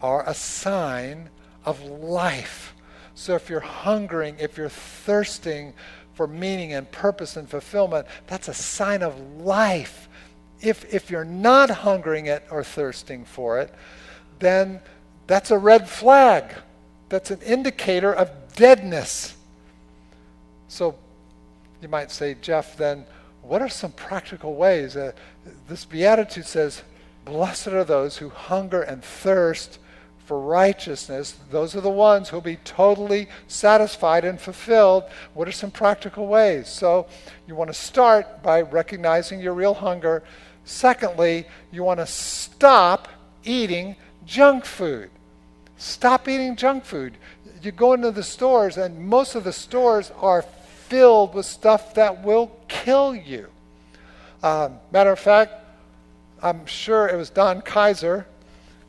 are 0.00 0.26
a 0.28 0.34
sign 0.34 1.28
of 1.64 1.82
life. 1.84 2.74
So, 3.14 3.34
if 3.34 3.50
you're 3.50 3.60
hungering, 3.60 4.36
if 4.38 4.56
you're 4.56 4.70
thirsting 4.70 5.74
for 6.14 6.26
meaning 6.26 6.72
and 6.72 6.90
purpose 6.90 7.36
and 7.36 7.48
fulfillment, 7.48 8.06
that's 8.26 8.48
a 8.48 8.54
sign 8.54 9.02
of 9.02 9.20
life. 9.38 10.08
If, 10.62 10.92
if 10.92 11.10
you're 11.10 11.24
not 11.24 11.70
hungering 11.70 12.26
it 12.26 12.44
or 12.50 12.64
thirsting 12.64 13.24
for 13.24 13.60
it, 13.60 13.74
then 14.38 14.80
that's 15.26 15.50
a 15.50 15.58
red 15.58 15.88
flag. 15.88 16.54
That's 17.08 17.30
an 17.30 17.40
indicator 17.42 18.12
of 18.12 18.39
deadness. 18.56 19.36
So 20.68 20.96
you 21.82 21.88
might 21.88 22.10
say, 22.10 22.36
Jeff, 22.40 22.76
then 22.76 23.04
what 23.42 23.62
are 23.62 23.68
some 23.68 23.92
practical 23.92 24.54
ways? 24.54 24.96
Uh, 24.96 25.12
this 25.68 25.84
beatitude 25.84 26.46
says, 26.46 26.82
Blessed 27.24 27.68
are 27.68 27.84
those 27.84 28.16
who 28.16 28.28
hunger 28.28 28.82
and 28.82 29.04
thirst 29.04 29.78
for 30.30 30.38
righteousness. 30.38 31.36
Those 31.50 31.74
are 31.74 31.80
the 31.80 31.90
ones 31.90 32.28
who'll 32.28 32.40
be 32.40 32.56
totally 32.56 33.28
satisfied 33.48 34.24
and 34.24 34.40
fulfilled. 34.40 35.04
What 35.34 35.48
are 35.48 35.52
some 35.52 35.70
practical 35.70 36.28
ways? 36.28 36.68
So 36.68 37.06
you 37.48 37.54
want 37.56 37.68
to 37.68 37.74
start 37.74 38.42
by 38.42 38.62
recognizing 38.62 39.40
your 39.40 39.54
real 39.54 39.74
hunger. 39.74 40.22
Secondly, 40.64 41.46
you 41.72 41.82
want 41.82 41.98
to 41.98 42.06
stop 42.06 43.08
eating 43.42 43.96
junk 44.24 44.64
food. 44.64 45.10
Stop 45.76 46.28
eating 46.28 46.56
junk 46.56 46.84
food. 46.84 47.16
You 47.62 47.72
go 47.72 47.92
into 47.92 48.10
the 48.10 48.22
stores, 48.22 48.76
and 48.76 49.06
most 49.06 49.34
of 49.34 49.44
the 49.44 49.52
stores 49.52 50.12
are 50.20 50.42
filled 50.42 51.34
with 51.34 51.46
stuff 51.46 51.94
that 51.94 52.24
will 52.24 52.50
kill 52.68 53.14
you. 53.14 53.48
Um, 54.42 54.78
matter 54.90 55.12
of 55.12 55.18
fact, 55.18 55.52
I'm 56.42 56.64
sure 56.64 57.06
it 57.08 57.16
was 57.16 57.28
Don 57.28 57.60
Kaiser 57.60 58.26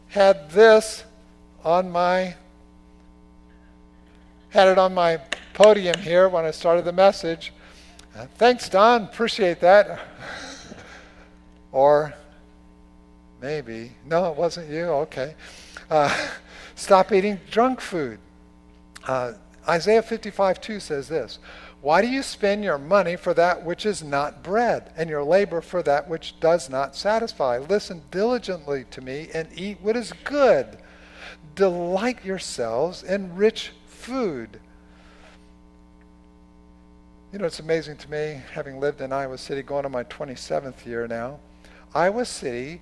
had 0.08 0.50
this 0.52 1.04
on 1.64 1.92
my 1.92 2.36
had 4.50 4.68
it 4.68 4.78
on 4.78 4.94
my 4.94 5.18
podium 5.54 5.98
here 6.00 6.28
when 6.28 6.44
I 6.44 6.52
started 6.52 6.84
the 6.84 6.92
message. 6.92 7.54
Uh, 8.16 8.26
thanks, 8.36 8.68
Don. 8.68 9.04
Appreciate 9.04 9.62
that. 9.62 10.02
or 11.72 12.14
maybe 13.42 13.92
no, 14.06 14.30
it 14.32 14.38
wasn't 14.38 14.70
you. 14.70 14.84
Okay. 14.84 15.36
Uh, 15.90 16.28
stop 16.76 17.12
eating 17.12 17.40
junk 17.50 17.80
food. 17.80 18.20
Uh, 19.08 19.34
Isaiah 19.68 20.02
55 20.02 20.60
2 20.60 20.80
says 20.80 21.08
this 21.08 21.40
why 21.82 22.04
do 22.04 22.08
you 22.08 22.22
spend 22.22 22.64
your 22.64 22.78
money 22.78 23.16
for 23.16 23.34
that 23.34 23.66
which 23.66 23.88
is 23.88 24.04
not 24.04 24.44
bread, 24.44 24.94
and 24.96 25.10
your 25.10 25.24
labor 25.24 25.62
for 25.62 25.82
that 25.84 26.08
which 26.08 26.40
does 26.40 26.70
not 26.70 26.96
satisfy? 26.96 27.58
Listen 27.58 28.04
diligently 28.12 28.86
to 28.92 29.02
me 29.02 29.30
and 29.34 29.50
eat 29.56 29.82
what 29.82 29.98
is 29.98 30.14
good. 30.24 30.78
Delight 31.56 32.24
yourselves 32.24 33.02
in 33.02 33.36
rich 33.36 33.72
food. 33.88 34.60
You 37.34 37.40
know, 37.40 37.46
it's 37.46 37.60
amazing 37.60 37.98
to 37.98 38.12
me, 38.12 38.42
having 38.54 38.80
lived 38.80 39.02
in 39.02 39.12
Iowa 39.12 39.40
City, 39.40 39.64
going 39.64 39.86
on 39.86 39.92
my 39.92 40.04
27th 40.04 40.86
year 40.86 41.08
now. 41.08 41.40
Iowa 41.96 42.26
City 42.26 42.82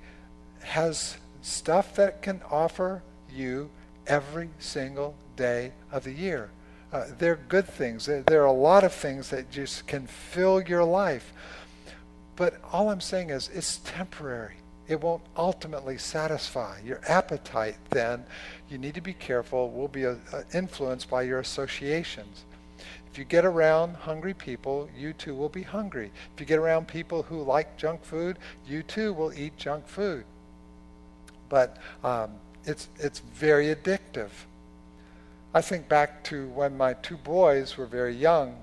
has 0.62 1.18
stuff 1.42 1.96
that 1.96 2.22
can 2.22 2.42
offer 2.52 3.02
you 3.32 3.70
every 4.08 4.50
single 4.60 5.16
day 5.40 5.72
of 5.92 6.04
the 6.04 6.12
year. 6.12 6.52
Uh, 6.92 7.06
they're 7.18 7.40
good 7.48 7.68
things. 7.68 8.06
There, 8.06 8.42
are 8.42 8.46
a 8.46 8.52
lot 8.52 8.84
of 8.84 8.94
things 8.94 9.30
that 9.30 9.50
just 9.50 9.88
can 9.88 10.06
fill 10.06 10.62
your 10.62 10.84
life. 10.84 11.32
But 12.36 12.60
all 12.72 12.90
I'm 12.90 13.02
saying 13.02 13.30
is 13.30 13.50
it's 13.54 13.78
temporary. 13.78 14.56
It 14.88 15.00
won't 15.00 15.22
ultimately 15.38 15.98
satisfy. 15.98 16.80
Your 16.84 17.00
appetite, 17.08 17.78
then, 17.92 18.26
you 18.70 18.78
need 18.78 18.96
to 18.96 19.02
be 19.02 19.14
careful, 19.14 19.70
will 19.72 19.88
be 19.88 20.06
uh, 20.06 20.16
uh, 20.34 20.42
influenced 20.54 21.10
by 21.10 21.22
your 21.22 21.40
associations. 21.40 22.44
If 23.12 23.18
you 23.18 23.24
get 23.24 23.46
around 23.46 23.96
hungry 23.96 24.34
people, 24.34 24.90
you 24.98 25.14
too 25.14 25.36
will 25.36 25.50
be 25.50 25.64
hungry. 25.64 26.12
If 26.34 26.40
you 26.40 26.46
get 26.46 26.60
around 26.60 26.88
people 26.88 27.24
who 27.24 27.44
like 27.44 27.78
junk 27.78 28.04
food, 28.04 28.40
you 28.68 28.84
too 28.84 29.14
will 29.14 29.32
eat 29.34 29.58
junk 29.58 29.88
food. 29.88 30.26
But 31.50 31.78
um, 32.04 32.32
it's, 32.66 32.90
it's 32.98 33.20
very 33.20 33.74
addictive. 33.76 34.30
I 35.52 35.62
think 35.62 35.90
back 35.90 36.24
to 36.26 36.48
when 36.50 36.78
my 36.78 36.94
two 36.94 37.18
boys 37.18 37.76
were 37.76 37.88
very 37.88 38.16
young. 38.16 38.56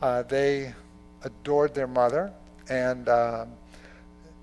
Uh, 0.00 0.22
they 0.22 0.74
adored 1.22 1.74
their 1.74 1.86
mother, 1.86 2.32
and 2.68 3.08
um, 3.08 3.50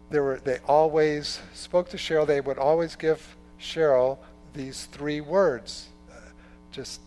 they 0.10 0.22
were 0.22 0.40
they 0.40 0.60
always 0.60 1.42
spoke 1.54 1.90
to 1.90 1.98
Cheryl. 1.98 2.26
They 2.26 2.40
would 2.40 2.58
always 2.58 2.96
give 2.96 3.36
Cheryl 3.60 4.20
these 4.54 4.86
three 4.86 5.20
words, 5.20 5.90
uh, 6.10 6.16
just 6.72 7.02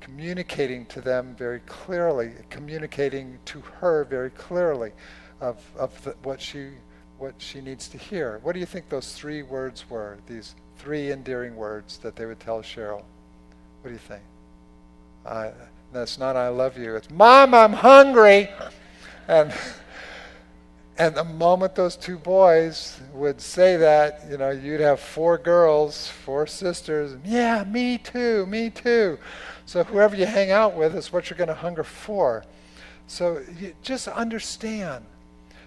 communicating 0.00 0.86
to 0.86 1.02
them 1.02 1.36
very 1.36 1.60
clearly, 1.60 2.32
communicating 2.48 3.38
to 3.44 3.60
her 3.60 4.04
very 4.04 4.30
clearly 4.30 4.92
of 5.42 5.62
of 5.76 6.02
the, 6.04 6.12
what 6.22 6.40
she 6.40 6.70
what 7.18 7.34
she 7.36 7.60
needs 7.60 7.86
to 7.88 7.98
hear. 7.98 8.40
What 8.42 8.54
do 8.54 8.60
you 8.60 8.66
think 8.66 8.88
those 8.88 9.12
three 9.12 9.42
words 9.42 9.90
were? 9.90 10.16
These 10.26 10.54
three 10.78 11.12
endearing 11.12 11.54
words 11.54 11.98
that 11.98 12.16
they 12.16 12.24
would 12.24 12.40
tell 12.40 12.62
Cheryl. 12.62 13.02
What 13.82 13.88
do 13.88 13.92
you 13.92 13.98
think? 13.98 14.22
Uh, 15.24 15.50
that's 15.92 16.18
not 16.18 16.36
I 16.36 16.48
love 16.48 16.76
you. 16.76 16.96
It's 16.96 17.10
Mom, 17.10 17.54
I'm 17.54 17.72
hungry. 17.72 18.48
And 19.26 19.52
and 20.98 21.14
the 21.14 21.24
moment 21.24 21.74
those 21.74 21.96
two 21.96 22.18
boys 22.18 23.00
would 23.14 23.40
say 23.40 23.78
that, 23.78 24.26
you 24.30 24.36
know, 24.36 24.50
you'd 24.50 24.82
have 24.82 25.00
four 25.00 25.38
girls, 25.38 26.08
four 26.08 26.46
sisters. 26.46 27.16
Yeah, 27.24 27.64
me 27.64 27.96
too, 27.96 28.44
me 28.44 28.68
too. 28.68 29.18
So 29.64 29.82
whoever 29.82 30.14
you 30.14 30.26
hang 30.26 30.50
out 30.50 30.76
with 30.76 30.94
is 30.94 31.10
what 31.10 31.30
you're 31.30 31.38
going 31.38 31.48
to 31.48 31.54
hunger 31.54 31.84
for. 31.84 32.44
So 33.06 33.42
just 33.80 34.08
understand 34.08 35.06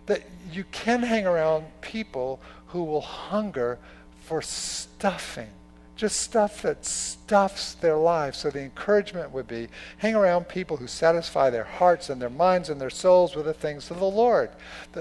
that 0.06 0.22
you 0.52 0.66
can 0.66 1.02
hang 1.02 1.26
around 1.26 1.66
people 1.82 2.40
who 2.68 2.84
will 2.84 3.02
hunger 3.02 3.80
for 4.26 4.40
stuffing 4.44 5.50
just 5.96 6.20
stuff 6.20 6.62
that 6.64 6.86
stuffs 6.86 7.76
their 7.76 7.96
lives. 7.96 8.40
So 8.40 8.50
the 8.50 8.62
encouragement 8.62 9.32
would 9.32 9.48
be 9.48 9.68
hang 9.98 10.16
around 10.16 10.48
people 10.48 10.78
who 10.78 10.88
satisfy 10.88 11.50
their 11.50 11.64
hearts 11.64 12.10
and 12.10 12.22
their 12.22 12.30
minds 12.30 12.70
and 12.70 12.82
their 12.82 12.90
souls 12.90 13.36
with 13.36 13.46
the 13.46 13.54
things 13.54 13.92
of 13.92 14.00
the 14.00 14.06
Lord, 14.06 14.50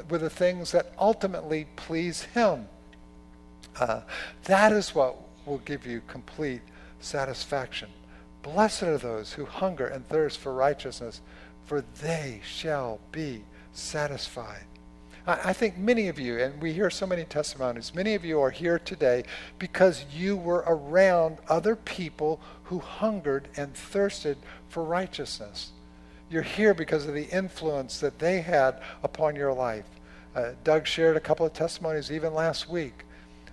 with 0.08 0.20
the 0.20 0.30
things 0.30 0.72
that 0.72 0.92
ultimately 0.98 1.66
please 1.76 2.22
Him. 2.22 2.68
Uh, 3.78 4.02
that 4.44 4.72
is 4.72 4.94
what 4.94 5.16
will 5.46 5.58
give 5.58 5.86
you 5.86 6.02
complete 6.06 6.62
satisfaction. 7.00 7.88
Blessed 8.42 8.82
are 8.82 8.98
those 8.98 9.32
who 9.32 9.44
hunger 9.44 9.86
and 9.86 10.06
thirst 10.08 10.38
for 10.38 10.52
righteousness, 10.52 11.20
for 11.64 11.82
they 12.02 12.40
shall 12.44 13.00
be 13.12 13.44
satisfied. 13.72 14.64
I, 15.26 15.52
think 15.52 15.78
many 15.78 16.08
of 16.08 16.18
you, 16.18 16.38
and 16.38 16.60
we 16.60 16.72
hear 16.72 16.90
so 16.90 17.06
many 17.06 17.22
testimonies, 17.22 17.94
many 17.94 18.14
of 18.14 18.24
you 18.24 18.40
are 18.40 18.50
here 18.50 18.78
today 18.78 19.22
because 19.58 20.04
you 20.12 20.36
were 20.36 20.64
around 20.66 21.38
other 21.48 21.76
people 21.76 22.40
who 22.64 22.80
hungered 22.80 23.46
and 23.56 23.72
thirsted 23.72 24.36
for 24.68 24.82
righteousness. 24.82 25.70
You're 26.28 26.42
here 26.42 26.74
because 26.74 27.06
of 27.06 27.14
the 27.14 27.28
influence 27.28 28.00
that 28.00 28.18
they 28.18 28.40
had 28.40 28.82
upon 29.04 29.36
your 29.36 29.52
life. 29.52 29.86
Uh, 30.34 30.52
Doug 30.64 30.88
shared 30.88 31.16
a 31.16 31.20
couple 31.20 31.46
of 31.46 31.52
testimonies 31.52 32.10
even 32.10 32.34
last 32.34 32.68
week 32.68 33.04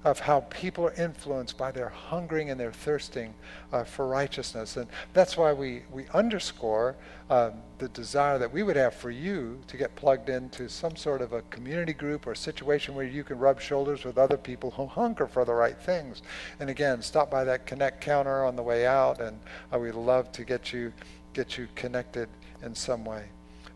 of 0.04 0.20
how 0.20 0.42
people 0.50 0.86
are 0.86 0.94
influenced 0.94 1.58
by 1.58 1.72
their 1.72 1.90
hungering 1.90 2.50
and 2.50 2.60
their 2.60 2.72
thirsting 2.72 3.34
uh, 3.74 3.84
for 3.84 4.08
righteousness. 4.08 4.78
And 4.78 4.88
that's 5.14 5.36
why 5.36 5.52
we, 5.52 5.84
we 5.92 6.06
underscore 6.14 6.96
um, 7.30 7.54
the 7.80 7.90
desire 7.90 8.40
that 8.40 8.52
we 8.52 8.64
would 8.64 8.76
have 8.76 8.94
for 8.94 9.12
you 9.12 9.60
to 9.68 9.78
get 9.78 9.96
plugged 9.96 10.30
into 10.30 10.70
some 10.70 10.96
sort 10.96 11.22
of 11.22 11.34
a 11.34 11.42
community 11.44 11.94
group 11.94 12.26
or 12.28 12.34
situation 12.34 12.96
where 12.96 13.06
you 13.06 13.24
can 13.24 13.38
rub 13.38 13.60
shoulders 13.60 14.06
with 14.06 14.18
other 14.18 14.38
people 14.38 14.72
who 14.72 14.86
hunger 14.86 15.28
for 15.28 15.44
the 15.44 15.54
right 15.54 15.78
things. 15.78 16.22
And 16.60 16.70
again, 16.70 17.02
stop 17.02 17.30
by 17.30 17.44
that 17.44 17.66
connect 17.66 18.02
counter 18.02 18.46
on 18.46 18.56
the 18.56 18.64
way 18.64 18.88
out, 18.88 19.20
and 19.20 19.38
uh, 19.74 19.80
we'd 19.80 19.96
love 19.96 20.32
to 20.34 20.44
get 20.44 20.74
you 20.74 20.94
get 21.34 21.58
you 21.58 21.68
connected 21.76 22.28
in 22.64 22.74
some 22.74 23.06
way. 23.06 23.26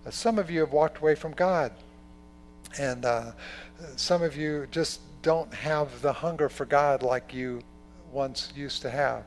Uh, 0.05 0.09
some 0.09 0.39
of 0.39 0.49
you 0.49 0.61
have 0.61 0.71
walked 0.71 0.97
away 0.97 1.13
from 1.15 1.33
God, 1.33 1.71
and 2.79 3.05
uh, 3.05 3.31
some 3.95 4.23
of 4.23 4.35
you 4.35 4.67
just 4.71 5.01
don't 5.23 5.51
have 5.53 6.01
the 6.01 6.13
hunger 6.13 6.49
for 6.49 6.65
God 6.65 7.01
like 7.01 7.33
you 7.33 7.61
once 8.11 8.53
used 8.55 8.83
to 8.83 8.91
have. 8.91 9.23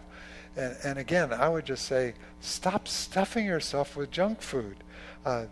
And, 0.56 0.76
and 0.84 0.98
again, 0.98 1.32
I 1.32 1.48
would 1.48 1.66
just 1.66 1.86
say, 1.86 2.14
stop 2.40 2.86
stuffing 2.86 3.44
yourself 3.44 3.96
with 3.96 4.10
junk 4.10 4.40
food. 4.40 4.76
Uh, 5.24 5.46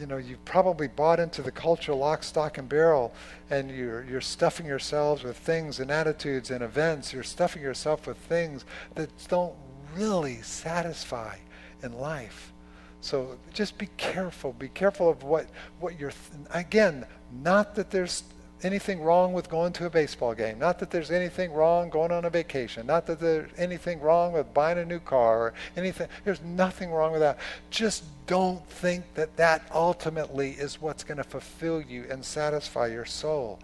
you 0.00 0.06
know, 0.06 0.16
you've 0.16 0.44
probably 0.44 0.86
bought 0.86 1.18
into 1.20 1.42
the 1.42 1.50
culture 1.50 1.92
lock, 1.92 2.22
stock, 2.22 2.56
and 2.56 2.68
barrel, 2.68 3.12
and 3.50 3.70
you're, 3.70 4.04
you're 4.04 4.20
stuffing 4.20 4.64
yourselves 4.64 5.24
with 5.24 5.36
things 5.36 5.80
and 5.80 5.90
attitudes 5.90 6.50
and 6.50 6.62
events. 6.62 7.12
You're 7.12 7.24
stuffing 7.24 7.62
yourself 7.62 8.06
with 8.06 8.16
things 8.16 8.64
that 8.94 9.10
don't 9.28 9.54
really 9.94 10.40
satisfy 10.42 11.36
in 11.82 11.92
life. 11.98 12.52
So 13.00 13.38
just 13.52 13.76
be 13.76 13.88
careful. 13.96 14.52
Be 14.52 14.68
careful 14.68 15.08
of 15.08 15.22
what, 15.24 15.46
what 15.80 15.98
you're, 15.98 16.10
th- 16.10 16.46
again, 16.50 17.04
not 17.42 17.74
that 17.74 17.90
there's 17.90 18.22
anything 18.62 19.00
wrong 19.00 19.32
with 19.32 19.48
going 19.48 19.72
to 19.74 19.86
a 19.86 19.90
baseball 19.90 20.34
game. 20.34 20.58
Not 20.58 20.78
that 20.78 20.90
there's 20.90 21.10
anything 21.10 21.52
wrong 21.52 21.90
going 21.90 22.10
on 22.10 22.24
a 22.24 22.30
vacation. 22.30 22.86
Not 22.86 23.06
that 23.06 23.20
there's 23.20 23.50
anything 23.56 24.00
wrong 24.00 24.32
with 24.32 24.52
buying 24.52 24.78
a 24.78 24.84
new 24.84 24.98
car 24.98 25.40
or 25.40 25.54
anything. 25.76 26.08
There's 26.24 26.42
nothing 26.42 26.90
wrong 26.90 27.12
with 27.12 27.20
that. 27.20 27.38
Just 27.70 28.04
don't 28.26 28.64
think 28.68 29.04
that 29.14 29.36
that 29.36 29.68
ultimately 29.72 30.50
is 30.52 30.80
what's 30.80 31.04
going 31.04 31.18
to 31.18 31.24
fulfill 31.24 31.80
you 31.80 32.04
and 32.10 32.24
satisfy 32.24 32.86
your 32.86 33.04
soul. 33.04 33.58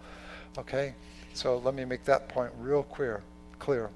Okay? 0.57 0.95
So 1.33 1.57
let 1.57 1.73
me 1.73 1.85
make 1.85 2.05
that 2.05 2.29
point 2.29 2.51
real 2.59 2.83
clear. 2.83 3.21
Clear. 3.59 3.89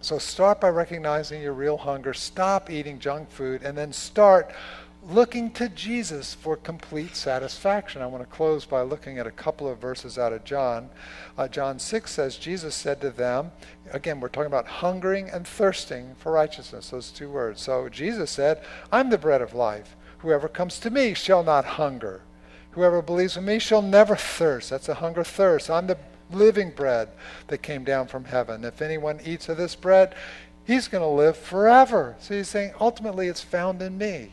So 0.00 0.18
start 0.18 0.60
by 0.60 0.68
recognizing 0.68 1.42
your 1.42 1.54
real 1.54 1.76
hunger. 1.76 2.12
Stop 2.12 2.70
eating 2.70 2.98
junk 2.98 3.30
food 3.30 3.62
and 3.62 3.76
then 3.76 3.92
start 3.92 4.52
looking 5.08 5.50
to 5.52 5.68
Jesus 5.68 6.34
for 6.34 6.56
complete 6.56 7.14
satisfaction. 7.14 8.02
I 8.02 8.06
want 8.06 8.24
to 8.24 8.36
close 8.36 8.64
by 8.64 8.82
looking 8.82 9.18
at 9.18 9.26
a 9.26 9.30
couple 9.30 9.68
of 9.68 9.78
verses 9.78 10.18
out 10.18 10.32
of 10.32 10.44
John. 10.44 10.88
Uh, 11.38 11.46
John 11.46 11.78
6 11.78 12.10
says, 12.10 12.36
Jesus 12.36 12.74
said 12.74 13.00
to 13.00 13.10
them, 13.10 13.52
again, 13.92 14.18
we're 14.20 14.28
talking 14.28 14.46
about 14.46 14.66
hungering 14.66 15.30
and 15.30 15.46
thirsting 15.46 16.16
for 16.18 16.32
righteousness, 16.32 16.90
those 16.90 17.10
two 17.10 17.30
words. 17.30 17.60
So 17.60 17.88
Jesus 17.88 18.30
said, 18.30 18.62
I'm 18.90 19.10
the 19.10 19.18
bread 19.18 19.42
of 19.42 19.54
life. 19.54 19.96
Whoever 20.18 20.48
comes 20.48 20.80
to 20.80 20.90
me 20.90 21.14
shall 21.14 21.44
not 21.44 21.64
hunger. 21.64 22.22
Whoever 22.72 23.00
believes 23.00 23.36
in 23.36 23.44
me 23.44 23.58
shall 23.58 23.82
never 23.82 24.16
thirst. 24.16 24.70
That's 24.70 24.88
a 24.88 24.94
hunger 24.94 25.24
thirst. 25.24 25.70
I'm 25.70 25.86
the 25.86 25.98
living 26.32 26.72
bread 26.72 27.10
that 27.46 27.62
came 27.62 27.84
down 27.84 28.08
from 28.08 28.24
heaven. 28.24 28.64
If 28.64 28.82
anyone 28.82 29.20
eats 29.24 29.48
of 29.48 29.56
this 29.56 29.76
bread, 29.76 30.16
he's 30.64 30.88
going 30.88 31.02
to 31.02 31.08
live 31.08 31.36
forever. 31.36 32.16
So 32.18 32.34
he's 32.34 32.48
saying, 32.48 32.72
ultimately, 32.80 33.28
it's 33.28 33.40
found 33.40 33.80
in 33.80 33.96
me. 33.96 34.32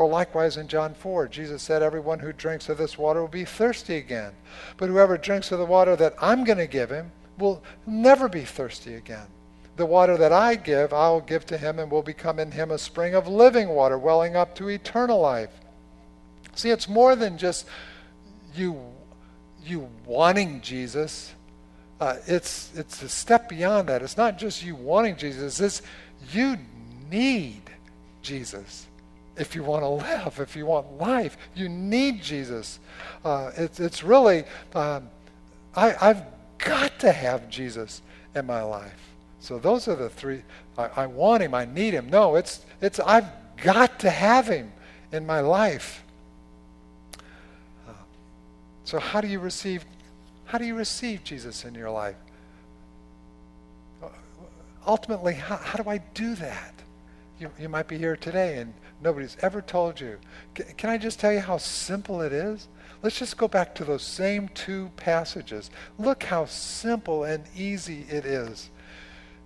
Or 0.00 0.08
likewise 0.08 0.56
in 0.56 0.66
John 0.66 0.94
4, 0.94 1.28
Jesus 1.28 1.60
said, 1.60 1.82
Everyone 1.82 2.20
who 2.20 2.32
drinks 2.32 2.70
of 2.70 2.78
this 2.78 2.96
water 2.96 3.20
will 3.20 3.28
be 3.28 3.44
thirsty 3.44 3.98
again. 3.98 4.32
But 4.78 4.88
whoever 4.88 5.18
drinks 5.18 5.52
of 5.52 5.58
the 5.58 5.66
water 5.66 5.94
that 5.94 6.14
I'm 6.18 6.42
going 6.42 6.56
to 6.56 6.66
give 6.66 6.88
him 6.88 7.12
will 7.36 7.62
never 7.86 8.26
be 8.26 8.46
thirsty 8.46 8.94
again. 8.94 9.26
The 9.76 9.84
water 9.84 10.16
that 10.16 10.32
I 10.32 10.54
give, 10.54 10.94
I 10.94 11.10
will 11.10 11.20
give 11.20 11.44
to 11.48 11.58
him 11.58 11.78
and 11.78 11.90
will 11.90 12.00
become 12.00 12.38
in 12.38 12.50
him 12.50 12.70
a 12.70 12.78
spring 12.78 13.14
of 13.14 13.28
living 13.28 13.68
water 13.68 13.98
welling 13.98 14.36
up 14.36 14.54
to 14.54 14.70
eternal 14.70 15.20
life. 15.20 15.50
See, 16.54 16.70
it's 16.70 16.88
more 16.88 17.14
than 17.14 17.36
just 17.36 17.66
you, 18.54 18.80
you 19.66 19.86
wanting 20.06 20.62
Jesus. 20.62 21.34
Uh, 22.00 22.16
it's, 22.26 22.74
it's 22.74 23.02
a 23.02 23.08
step 23.10 23.50
beyond 23.50 23.90
that. 23.90 24.00
It's 24.00 24.16
not 24.16 24.38
just 24.38 24.64
you 24.64 24.76
wanting 24.76 25.16
Jesus, 25.16 25.60
it's 25.60 25.82
you 26.32 26.56
need 27.10 27.64
Jesus 28.22 28.86
if 29.40 29.54
you 29.54 29.64
want 29.64 29.82
to 29.82 29.88
live, 29.88 30.38
if 30.38 30.54
you 30.54 30.66
want 30.66 30.98
life. 30.98 31.38
You 31.54 31.68
need 31.70 32.22
Jesus. 32.22 32.78
Uh, 33.24 33.50
it, 33.56 33.80
it's 33.80 34.04
really, 34.04 34.44
um, 34.74 35.08
I, 35.74 35.96
I've 35.98 36.22
got 36.58 36.98
to 37.00 37.10
have 37.10 37.48
Jesus 37.48 38.02
in 38.34 38.44
my 38.44 38.60
life. 38.60 39.00
So 39.40 39.58
those 39.58 39.88
are 39.88 39.96
the 39.96 40.10
three. 40.10 40.42
I, 40.76 40.90
I 40.94 41.06
want 41.06 41.42
him. 41.42 41.54
I 41.54 41.64
need 41.64 41.94
him. 41.94 42.10
No, 42.10 42.36
it's 42.36 42.66
it's. 42.82 43.00
I've 43.00 43.28
got 43.56 43.98
to 44.00 44.10
have 44.10 44.46
him 44.46 44.70
in 45.10 45.24
my 45.24 45.40
life. 45.40 46.04
Uh, 47.88 47.92
so 48.84 48.98
how 48.98 49.22
do 49.22 49.28
you 49.28 49.40
receive? 49.40 49.86
How 50.44 50.58
do 50.58 50.66
you 50.66 50.74
receive 50.74 51.24
Jesus 51.24 51.64
in 51.64 51.74
your 51.74 51.90
life? 51.90 52.16
Uh, 54.02 54.08
ultimately, 54.86 55.32
how, 55.32 55.56
how 55.56 55.82
do 55.82 55.88
I 55.88 55.98
do 56.12 56.34
that? 56.34 56.74
You, 57.38 57.50
you 57.58 57.70
might 57.70 57.88
be 57.88 57.96
here 57.96 58.16
today 58.16 58.58
and 58.58 58.74
nobody's 59.02 59.36
ever 59.40 59.62
told 59.62 60.00
you. 60.00 60.18
Can 60.54 60.90
I 60.90 60.98
just 60.98 61.20
tell 61.20 61.32
you 61.32 61.40
how 61.40 61.58
simple 61.58 62.20
it 62.20 62.32
is? 62.32 62.68
Let's 63.02 63.18
just 63.18 63.36
go 63.36 63.48
back 63.48 63.74
to 63.76 63.84
those 63.84 64.02
same 64.02 64.48
two 64.48 64.90
passages. 64.96 65.70
Look 65.98 66.24
how 66.24 66.44
simple 66.44 67.24
and 67.24 67.44
easy 67.56 68.04
it 68.10 68.26
is. 68.26 68.70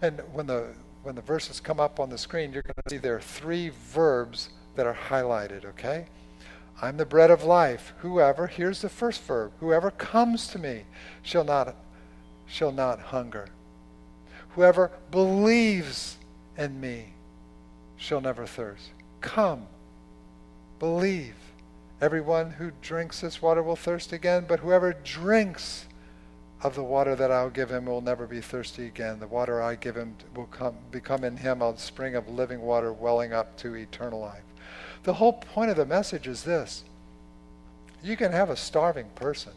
And 0.02 0.20
when 0.32 0.46
the 0.46 0.74
when 1.04 1.14
the 1.14 1.22
verses 1.22 1.60
come 1.60 1.78
up 1.78 2.00
on 2.00 2.08
the 2.08 2.16
screen, 2.16 2.52
you're 2.52 2.62
going 2.62 2.74
to 2.86 2.90
see 2.90 2.96
there 2.96 3.16
are 3.16 3.20
three 3.20 3.68
verbs 3.68 4.48
that 4.74 4.86
are 4.86 4.96
highlighted, 5.08 5.66
okay? 5.66 6.06
I'm 6.80 6.96
the 6.96 7.04
bread 7.04 7.30
of 7.30 7.44
life. 7.44 7.92
Whoever, 7.98 8.46
here's 8.46 8.80
the 8.80 8.88
first 8.88 9.22
verb, 9.22 9.52
whoever 9.60 9.90
comes 9.90 10.48
to 10.48 10.58
me 10.58 10.84
shall 11.22 11.44
not 11.44 11.76
shall 12.46 12.72
not 12.72 13.00
hunger. 13.00 13.48
Whoever 14.50 14.90
believes 15.10 16.16
in 16.56 16.80
me 16.80 17.14
shall 17.96 18.20
never 18.20 18.46
thirst. 18.46 18.90
Come, 19.24 19.66
believe. 20.78 21.34
Everyone 21.98 22.50
who 22.50 22.72
drinks 22.82 23.22
this 23.22 23.40
water 23.40 23.62
will 23.62 23.74
thirst 23.74 24.12
again, 24.12 24.44
but 24.46 24.60
whoever 24.60 24.92
drinks 24.92 25.86
of 26.62 26.74
the 26.74 26.82
water 26.82 27.16
that 27.16 27.32
I'll 27.32 27.48
give 27.48 27.70
him 27.70 27.86
will 27.86 28.02
never 28.02 28.26
be 28.26 28.42
thirsty 28.42 28.84
again. 28.84 29.20
The 29.20 29.26
water 29.26 29.62
I 29.62 29.76
give 29.76 29.96
him 29.96 30.14
will 30.36 30.44
come, 30.46 30.76
become 30.90 31.24
in 31.24 31.38
him 31.38 31.62
a 31.62 31.76
spring 31.78 32.14
of 32.14 32.28
living 32.28 32.60
water 32.60 32.92
welling 32.92 33.32
up 33.32 33.56
to 33.58 33.74
eternal 33.74 34.20
life. 34.20 34.44
The 35.04 35.14
whole 35.14 35.32
point 35.32 35.70
of 35.70 35.78
the 35.78 35.86
message 35.86 36.28
is 36.28 36.42
this 36.42 36.84
you 38.02 38.18
can 38.18 38.30
have 38.30 38.50
a 38.50 38.56
starving 38.56 39.08
person, 39.14 39.54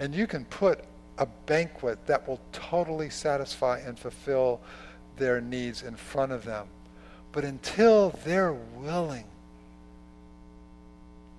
and 0.00 0.14
you 0.14 0.26
can 0.26 0.46
put 0.46 0.82
a 1.18 1.26
banquet 1.26 2.06
that 2.06 2.26
will 2.26 2.40
totally 2.50 3.10
satisfy 3.10 3.78
and 3.80 3.98
fulfill 3.98 4.62
their 5.18 5.42
needs 5.42 5.82
in 5.82 5.96
front 5.96 6.32
of 6.32 6.44
them. 6.46 6.68
But 7.36 7.44
until 7.44 8.14
they're 8.24 8.54
willing 8.78 9.26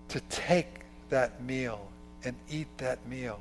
to 0.10 0.20
take 0.30 0.82
that 1.10 1.42
meal 1.42 1.88
and 2.24 2.36
eat 2.52 2.68
that 2.78 3.08
meal, 3.08 3.40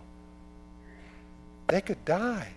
they 1.66 1.82
could 1.82 2.02
die. 2.06 2.48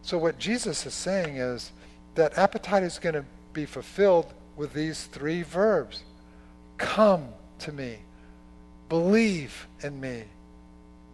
So, 0.00 0.16
what 0.16 0.38
Jesus 0.38 0.86
is 0.86 0.94
saying 0.94 1.36
is 1.36 1.70
that 2.14 2.38
appetite 2.38 2.82
is 2.82 2.98
going 2.98 3.14
to 3.14 3.26
be 3.52 3.66
fulfilled 3.66 4.32
with 4.56 4.72
these 4.72 5.04
three 5.04 5.42
verbs 5.42 6.02
Come 6.78 7.28
to 7.58 7.72
me, 7.72 7.98
believe 8.88 9.68
in 9.82 10.00
me, 10.00 10.22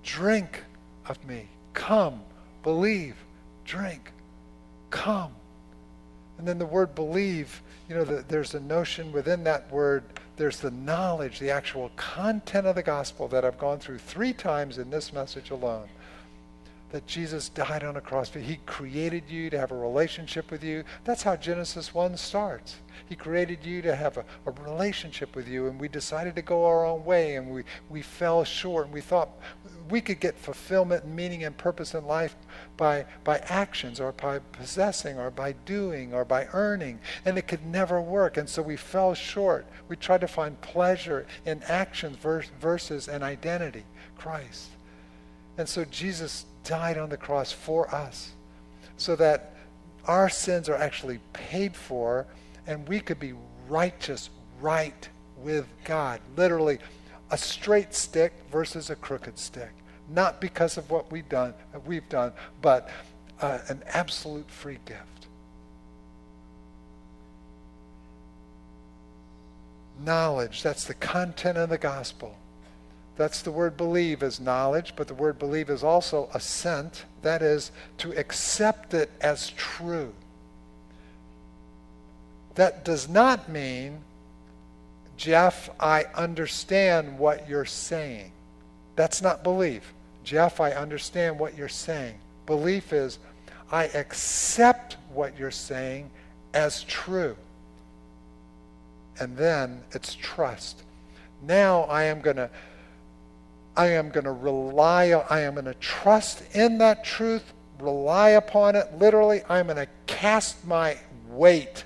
drink 0.04 0.62
of 1.06 1.26
me. 1.26 1.48
Come, 1.74 2.20
believe, 2.62 3.16
drink, 3.64 4.12
come. 4.90 5.32
And 6.40 6.48
then 6.48 6.58
the 6.58 6.64
word 6.64 6.94
believe, 6.94 7.62
you 7.86 7.94
know, 7.94 8.02
the, 8.02 8.24
there's 8.26 8.54
a 8.54 8.60
notion 8.60 9.12
within 9.12 9.44
that 9.44 9.70
word, 9.70 10.04
there's 10.38 10.58
the 10.58 10.70
knowledge, 10.70 11.38
the 11.38 11.50
actual 11.50 11.90
content 11.96 12.66
of 12.66 12.76
the 12.76 12.82
gospel 12.82 13.28
that 13.28 13.44
I've 13.44 13.58
gone 13.58 13.78
through 13.78 13.98
three 13.98 14.32
times 14.32 14.78
in 14.78 14.88
this 14.88 15.12
message 15.12 15.50
alone. 15.50 15.86
That 16.90 17.06
Jesus 17.06 17.48
died 17.48 17.84
on 17.84 17.96
a 17.96 18.00
cross. 18.00 18.28
for. 18.28 18.40
He 18.40 18.56
created 18.66 19.24
you 19.28 19.48
to 19.50 19.58
have 19.58 19.70
a 19.70 19.76
relationship 19.76 20.50
with 20.50 20.64
you. 20.64 20.84
That's 21.04 21.22
how 21.22 21.36
Genesis 21.36 21.94
1 21.94 22.16
starts. 22.16 22.76
He 23.08 23.14
created 23.16 23.64
you 23.64 23.80
to 23.82 23.94
have 23.94 24.16
a, 24.16 24.24
a 24.46 24.50
relationship 24.50 25.34
with 25.36 25.48
you, 25.48 25.68
and 25.68 25.80
we 25.80 25.88
decided 25.88 26.34
to 26.36 26.42
go 26.42 26.64
our 26.64 26.84
own 26.84 27.04
way, 27.04 27.36
and 27.36 27.50
we, 27.50 27.62
we 27.88 28.02
fell 28.02 28.44
short, 28.44 28.86
and 28.86 28.94
we 28.94 29.00
thought 29.00 29.30
we 29.88 30.00
could 30.00 30.20
get 30.20 30.36
fulfillment 30.36 31.04
and 31.04 31.14
meaning 31.14 31.44
and 31.44 31.56
purpose 31.56 31.94
in 31.94 32.06
life 32.06 32.36
by, 32.76 33.04
by 33.24 33.38
actions 33.38 34.00
or 34.00 34.12
by 34.12 34.38
possessing 34.52 35.18
or 35.18 35.30
by 35.30 35.52
doing 35.64 36.14
or 36.14 36.24
by 36.24 36.48
earning. 36.52 36.98
And 37.24 37.36
it 37.38 37.48
could 37.48 37.64
never 37.66 38.00
work. 38.00 38.36
And 38.36 38.48
so 38.48 38.62
we 38.62 38.76
fell 38.76 39.14
short. 39.14 39.66
We 39.88 39.96
tried 39.96 40.20
to 40.22 40.28
find 40.28 40.60
pleasure 40.60 41.26
in 41.44 41.62
actions 41.64 42.16
versus 42.60 43.08
an 43.08 43.22
identity, 43.22 43.84
Christ. 44.16 44.70
And 45.58 45.68
so 45.68 45.84
Jesus 45.84 46.46
died 46.64 46.98
on 46.98 47.08
the 47.08 47.16
cross 47.16 47.52
for 47.52 47.92
us 47.94 48.32
so 48.96 49.16
that 49.16 49.54
our 50.06 50.28
sins 50.28 50.68
are 50.68 50.76
actually 50.76 51.20
paid 51.32 51.74
for 51.74 52.26
and 52.66 52.88
we 52.88 53.00
could 53.00 53.18
be 53.18 53.34
righteous 53.68 54.30
right 54.60 55.08
with 55.38 55.66
God. 55.84 56.20
Literally, 56.36 56.78
a 57.30 57.38
straight 57.38 57.94
stick 57.94 58.32
versus 58.50 58.90
a 58.90 58.96
crooked 58.96 59.38
stick. 59.38 59.72
Not 60.08 60.40
because 60.40 60.76
of 60.76 60.90
what 60.90 61.10
we've 61.10 61.28
done, 61.28 61.54
we've 61.86 62.08
done, 62.08 62.32
but 62.60 62.90
uh, 63.40 63.58
an 63.68 63.82
absolute 63.86 64.50
free 64.50 64.78
gift. 64.84 65.28
Knowledge, 70.04 70.62
that's 70.62 70.84
the 70.84 70.94
content 70.94 71.58
of 71.58 71.68
the 71.68 71.78
gospel. 71.78 72.36
That's 73.20 73.42
the 73.42 73.52
word 73.52 73.76
believe 73.76 74.22
is 74.22 74.40
knowledge, 74.40 74.94
but 74.96 75.06
the 75.06 75.12
word 75.12 75.38
believe 75.38 75.68
is 75.68 75.84
also 75.84 76.30
assent. 76.32 77.04
That 77.20 77.42
is 77.42 77.70
to 77.98 78.12
accept 78.18 78.94
it 78.94 79.10
as 79.20 79.50
true. 79.58 80.14
That 82.54 82.82
does 82.82 83.10
not 83.10 83.46
mean, 83.46 83.98
Jeff, 85.18 85.68
I 85.78 86.04
understand 86.14 87.18
what 87.18 87.46
you're 87.46 87.66
saying. 87.66 88.32
That's 88.96 89.20
not 89.20 89.44
belief. 89.44 89.92
Jeff, 90.24 90.58
I 90.58 90.70
understand 90.70 91.38
what 91.38 91.58
you're 91.58 91.68
saying. 91.68 92.14
Belief 92.46 92.90
is, 92.90 93.18
I 93.70 93.88
accept 93.88 94.96
what 95.12 95.38
you're 95.38 95.50
saying 95.50 96.08
as 96.54 96.84
true. 96.84 97.36
And 99.20 99.36
then 99.36 99.82
it's 99.92 100.14
trust. 100.14 100.84
Now 101.42 101.82
I 101.82 102.04
am 102.04 102.22
going 102.22 102.36
to 102.36 102.48
I 103.76 103.88
am 103.88 104.10
going 104.10 104.24
to 104.24 104.32
rely, 104.32 105.10
I 105.10 105.40
am 105.40 105.54
going 105.54 105.64
to 105.66 105.74
trust 105.74 106.42
in 106.54 106.78
that 106.78 107.04
truth, 107.04 107.52
rely 107.78 108.30
upon 108.30 108.76
it. 108.76 108.86
Literally, 108.98 109.42
I'm 109.48 109.66
going 109.66 109.76
to 109.76 109.88
cast 110.06 110.66
my 110.66 110.98
weight 111.28 111.84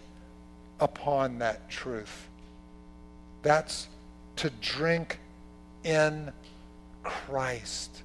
upon 0.81 1.39
that 1.39 1.69
truth. 1.69 2.29
That's 3.43 3.89
to 4.37 4.51
drink 4.51 5.19
in 5.85 6.33
Christ. 7.03 8.03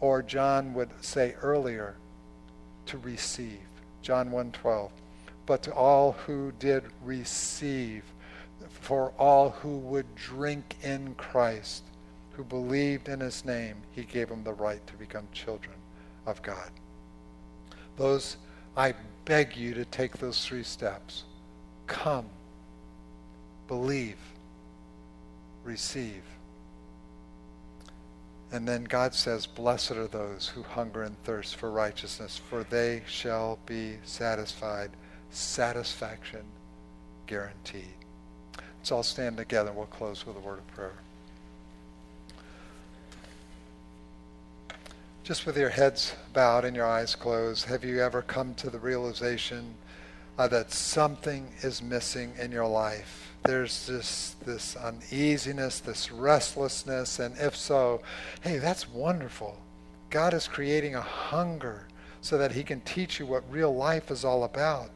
Or 0.00 0.22
John 0.22 0.74
would 0.74 0.90
say 1.00 1.34
earlier, 1.40 1.94
to 2.86 2.98
receive. 2.98 3.60
John 4.02 4.30
1:12. 4.30 4.90
But 5.46 5.62
to 5.62 5.74
all 5.74 6.12
who 6.12 6.52
did 6.58 6.84
receive, 7.02 8.04
for 8.68 9.12
all 9.18 9.50
who 9.50 9.78
would 9.78 10.14
drink 10.14 10.76
in 10.82 11.14
Christ, 11.14 11.84
who 12.36 12.44
believed 12.44 13.08
in 13.08 13.20
his 13.20 13.44
name, 13.44 13.76
he 13.92 14.02
gave 14.02 14.28
them 14.28 14.42
the 14.44 14.52
right 14.52 14.84
to 14.86 14.94
become 14.94 15.26
children 15.32 15.76
of 16.26 16.42
God. 16.42 16.70
Those, 17.96 18.36
I 18.76 18.94
beg 19.24 19.56
you 19.56 19.74
to 19.74 19.84
take 19.84 20.18
those 20.18 20.44
three 20.44 20.62
steps. 20.62 21.24
Come, 21.86 22.26
believe, 23.68 24.18
receive. 25.64 26.22
And 28.50 28.66
then 28.68 28.84
God 28.84 29.14
says, 29.14 29.46
Blessed 29.46 29.92
are 29.92 30.06
those 30.06 30.48
who 30.48 30.62
hunger 30.62 31.02
and 31.02 31.20
thirst 31.24 31.56
for 31.56 31.70
righteousness, 31.70 32.38
for 32.38 32.64
they 32.64 33.02
shall 33.06 33.58
be 33.66 33.96
satisfied. 34.04 34.90
Satisfaction 35.30 36.44
guaranteed. 37.26 37.94
Let's 38.78 38.92
all 38.92 39.02
stand 39.02 39.36
together. 39.36 39.72
We'll 39.72 39.86
close 39.86 40.26
with 40.26 40.36
a 40.36 40.40
word 40.40 40.58
of 40.58 40.66
prayer. 40.68 40.94
Just 45.24 45.46
with 45.46 45.56
your 45.56 45.70
heads 45.70 46.14
bowed 46.34 46.66
and 46.66 46.76
your 46.76 46.86
eyes 46.86 47.14
closed, 47.14 47.64
have 47.64 47.82
you 47.82 47.98
ever 48.02 48.20
come 48.20 48.54
to 48.54 48.68
the 48.68 48.78
realization 48.78 49.74
uh, 50.36 50.46
that 50.46 50.70
something 50.70 51.50
is 51.62 51.80
missing 51.80 52.34
in 52.38 52.52
your 52.52 52.66
life? 52.66 53.32
There's 53.44 53.86
this, 53.86 54.36
this 54.44 54.76
uneasiness, 54.76 55.80
this 55.80 56.12
restlessness, 56.12 57.20
and 57.20 57.34
if 57.38 57.56
so, 57.56 58.02
hey, 58.42 58.58
that's 58.58 58.86
wonderful. 58.86 59.58
God 60.10 60.34
is 60.34 60.46
creating 60.46 60.94
a 60.94 61.00
hunger 61.00 61.86
so 62.20 62.36
that 62.36 62.52
He 62.52 62.62
can 62.62 62.82
teach 62.82 63.18
you 63.18 63.24
what 63.24 63.50
real 63.50 63.74
life 63.74 64.10
is 64.10 64.26
all 64.26 64.44
about. 64.44 64.90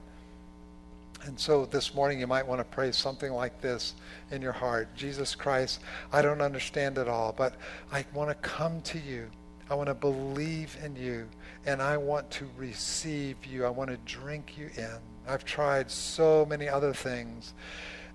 And 1.23 1.41
so 1.41 1.65
this 1.65 1.95
morning 1.95 2.21
you 2.21 2.27
might 2.27 2.47
want 2.47 2.61
to 2.61 2.65
pray 2.65 2.93
something 2.93 3.33
like 3.33 3.63
this 3.63 3.95
in 4.31 4.43
your 4.43 4.53
heart 4.53 4.95
Jesus 4.95 5.35
Christ, 5.35 5.81
I 6.13 6.21
don't 6.21 6.43
understand 6.43 6.99
it 6.99 7.09
all, 7.09 7.33
but 7.33 7.55
I 7.91 8.05
want 8.13 8.29
to 8.29 8.35
come 8.47 8.83
to 8.83 8.99
you. 8.99 9.31
I 9.71 9.75
want 9.75 9.89
to 9.89 9.95
believe 9.95 10.77
in 10.83 10.97
you 10.97 11.29
and 11.67 11.83
I 11.83 11.97
want 11.97 12.31
to 12.33 12.49
receive 12.57 13.45
you. 13.45 13.67
I 13.67 13.69
want 13.69 13.91
to 13.91 13.99
drink 14.07 14.57
you 14.57 14.71
in. 14.77 14.99
I've 15.27 15.45
tried 15.45 15.91
so 15.91 16.47
many 16.47 16.69
other 16.69 16.95
things 16.95 17.53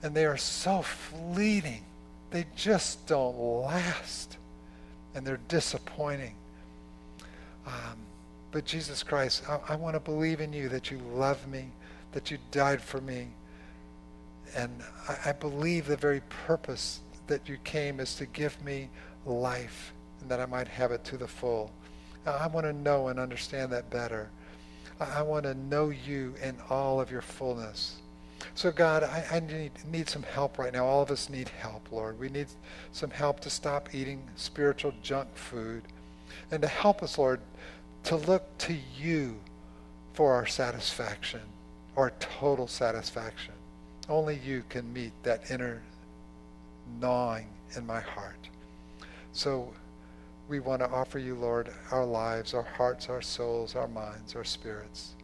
and 0.02 0.16
they 0.16 0.26
are 0.26 0.38
so 0.38 0.82
fleeting. 0.82 1.84
They 2.32 2.46
just 2.56 3.06
don't 3.06 3.38
last 3.38 4.38
and 5.14 5.26
they're 5.26 5.40
disappointing. 5.48 6.34
Um, 7.68 7.98
but 8.52 8.66
Jesus 8.66 9.04
Christ, 9.04 9.44
I, 9.48 9.60
I 9.70 9.76
want 9.76 9.96
to 9.96 10.00
believe 10.00 10.42
in 10.42 10.52
you 10.54 10.70
that 10.70 10.90
you 10.90 10.98
love 11.14 11.48
me, 11.48 11.68
that 12.14 12.32
you 12.32 12.40
died 12.52 12.82
for 12.82 13.00
me. 13.02 13.28
And 14.56 14.72
I, 15.08 15.30
I 15.30 15.32
believe 15.34 15.86
the 15.86 15.98
very 15.98 16.22
purpose 16.48 17.02
that 17.28 17.48
you 17.48 17.58
came 17.64 18.00
is 18.00 18.16
to 18.16 18.26
give 18.26 18.62
me 18.64 18.90
life 19.26 19.94
and 20.24 20.32
that 20.32 20.40
I 20.40 20.46
might 20.46 20.70
have 20.70 20.92
it 20.92 21.04
to 21.06 21.18
the 21.18 21.28
full. 21.28 21.70
I 22.26 22.48
want 22.48 22.66
to 22.66 22.74
know 22.74 23.10
and 23.10 23.20
understand 23.20 23.72
that 23.74 23.90
better. 23.90 24.30
I 25.00 25.22
want 25.22 25.44
to 25.44 25.54
know 25.54 25.90
you 25.90 26.34
in 26.42 26.56
all 26.70 27.02
of 27.02 27.12
your 27.12 27.22
fullness. 27.22 27.98
So, 28.56 28.72
God, 28.72 29.04
I, 29.04 29.26
I, 29.32 29.40
need, 29.42 29.72
need 29.92 30.10
some 30.10 30.24
help 30.24 30.58
right 30.58 30.72
now. 30.72 30.86
All 30.86 31.02
of 31.02 31.12
us 31.12 31.30
need 31.30 31.50
help, 31.50 31.92
Lord. 31.92 32.18
We 32.20 32.30
need 32.30 32.48
some 32.94 33.10
help 33.10 33.42
to 33.42 33.50
stop 33.50 33.94
eating 33.94 34.24
spiritual 34.36 34.94
junk 35.02 35.28
food 35.36 35.84
and 36.52 36.62
to 36.62 36.68
help 36.68 37.04
us, 37.04 37.18
Lord, 37.18 37.42
to 38.06 38.16
look 38.16 38.58
to 38.60 38.76
you 38.98 39.38
for 40.14 40.34
our 40.34 40.46
satisfaction, 40.46 41.42
our 41.98 42.12
total 42.20 42.68
satisfaction. 42.68 43.54
Only 44.08 44.40
you 44.46 44.64
can 44.70 44.92
meet 44.94 45.12
that 45.24 45.52
inner 45.52 45.82
gnawing 47.02 47.48
in 47.76 47.86
my 47.86 48.00
heart. 48.00 48.50
So, 49.34 49.74
we 50.48 50.60
want 50.60 50.82
to 50.82 50.90
offer 50.90 51.20
you, 51.20 51.36
Lord, 51.36 51.70
our 51.92 52.06
lives, 52.06 52.54
our 52.54 52.64
hearts, 52.64 53.10
our 53.10 53.22
souls, 53.22 53.76
our 53.76 53.88
minds, 53.88 54.36
our 54.36 54.44
spirits. 54.44 55.16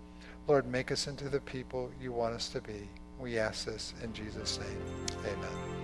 Lord, 0.48 0.66
make 0.66 0.92
us 0.92 1.08
into 1.08 1.30
the 1.30 1.42
people 1.42 1.92
you 2.02 2.12
want 2.12 2.34
us 2.34 2.50
to 2.50 2.62
be. 2.62 2.88
We 3.20 3.38
ask 3.38 3.66
this 3.66 3.94
in 4.02 4.14
Jesus' 4.14 4.60
name. 4.60 4.82
Amen. 5.26 5.80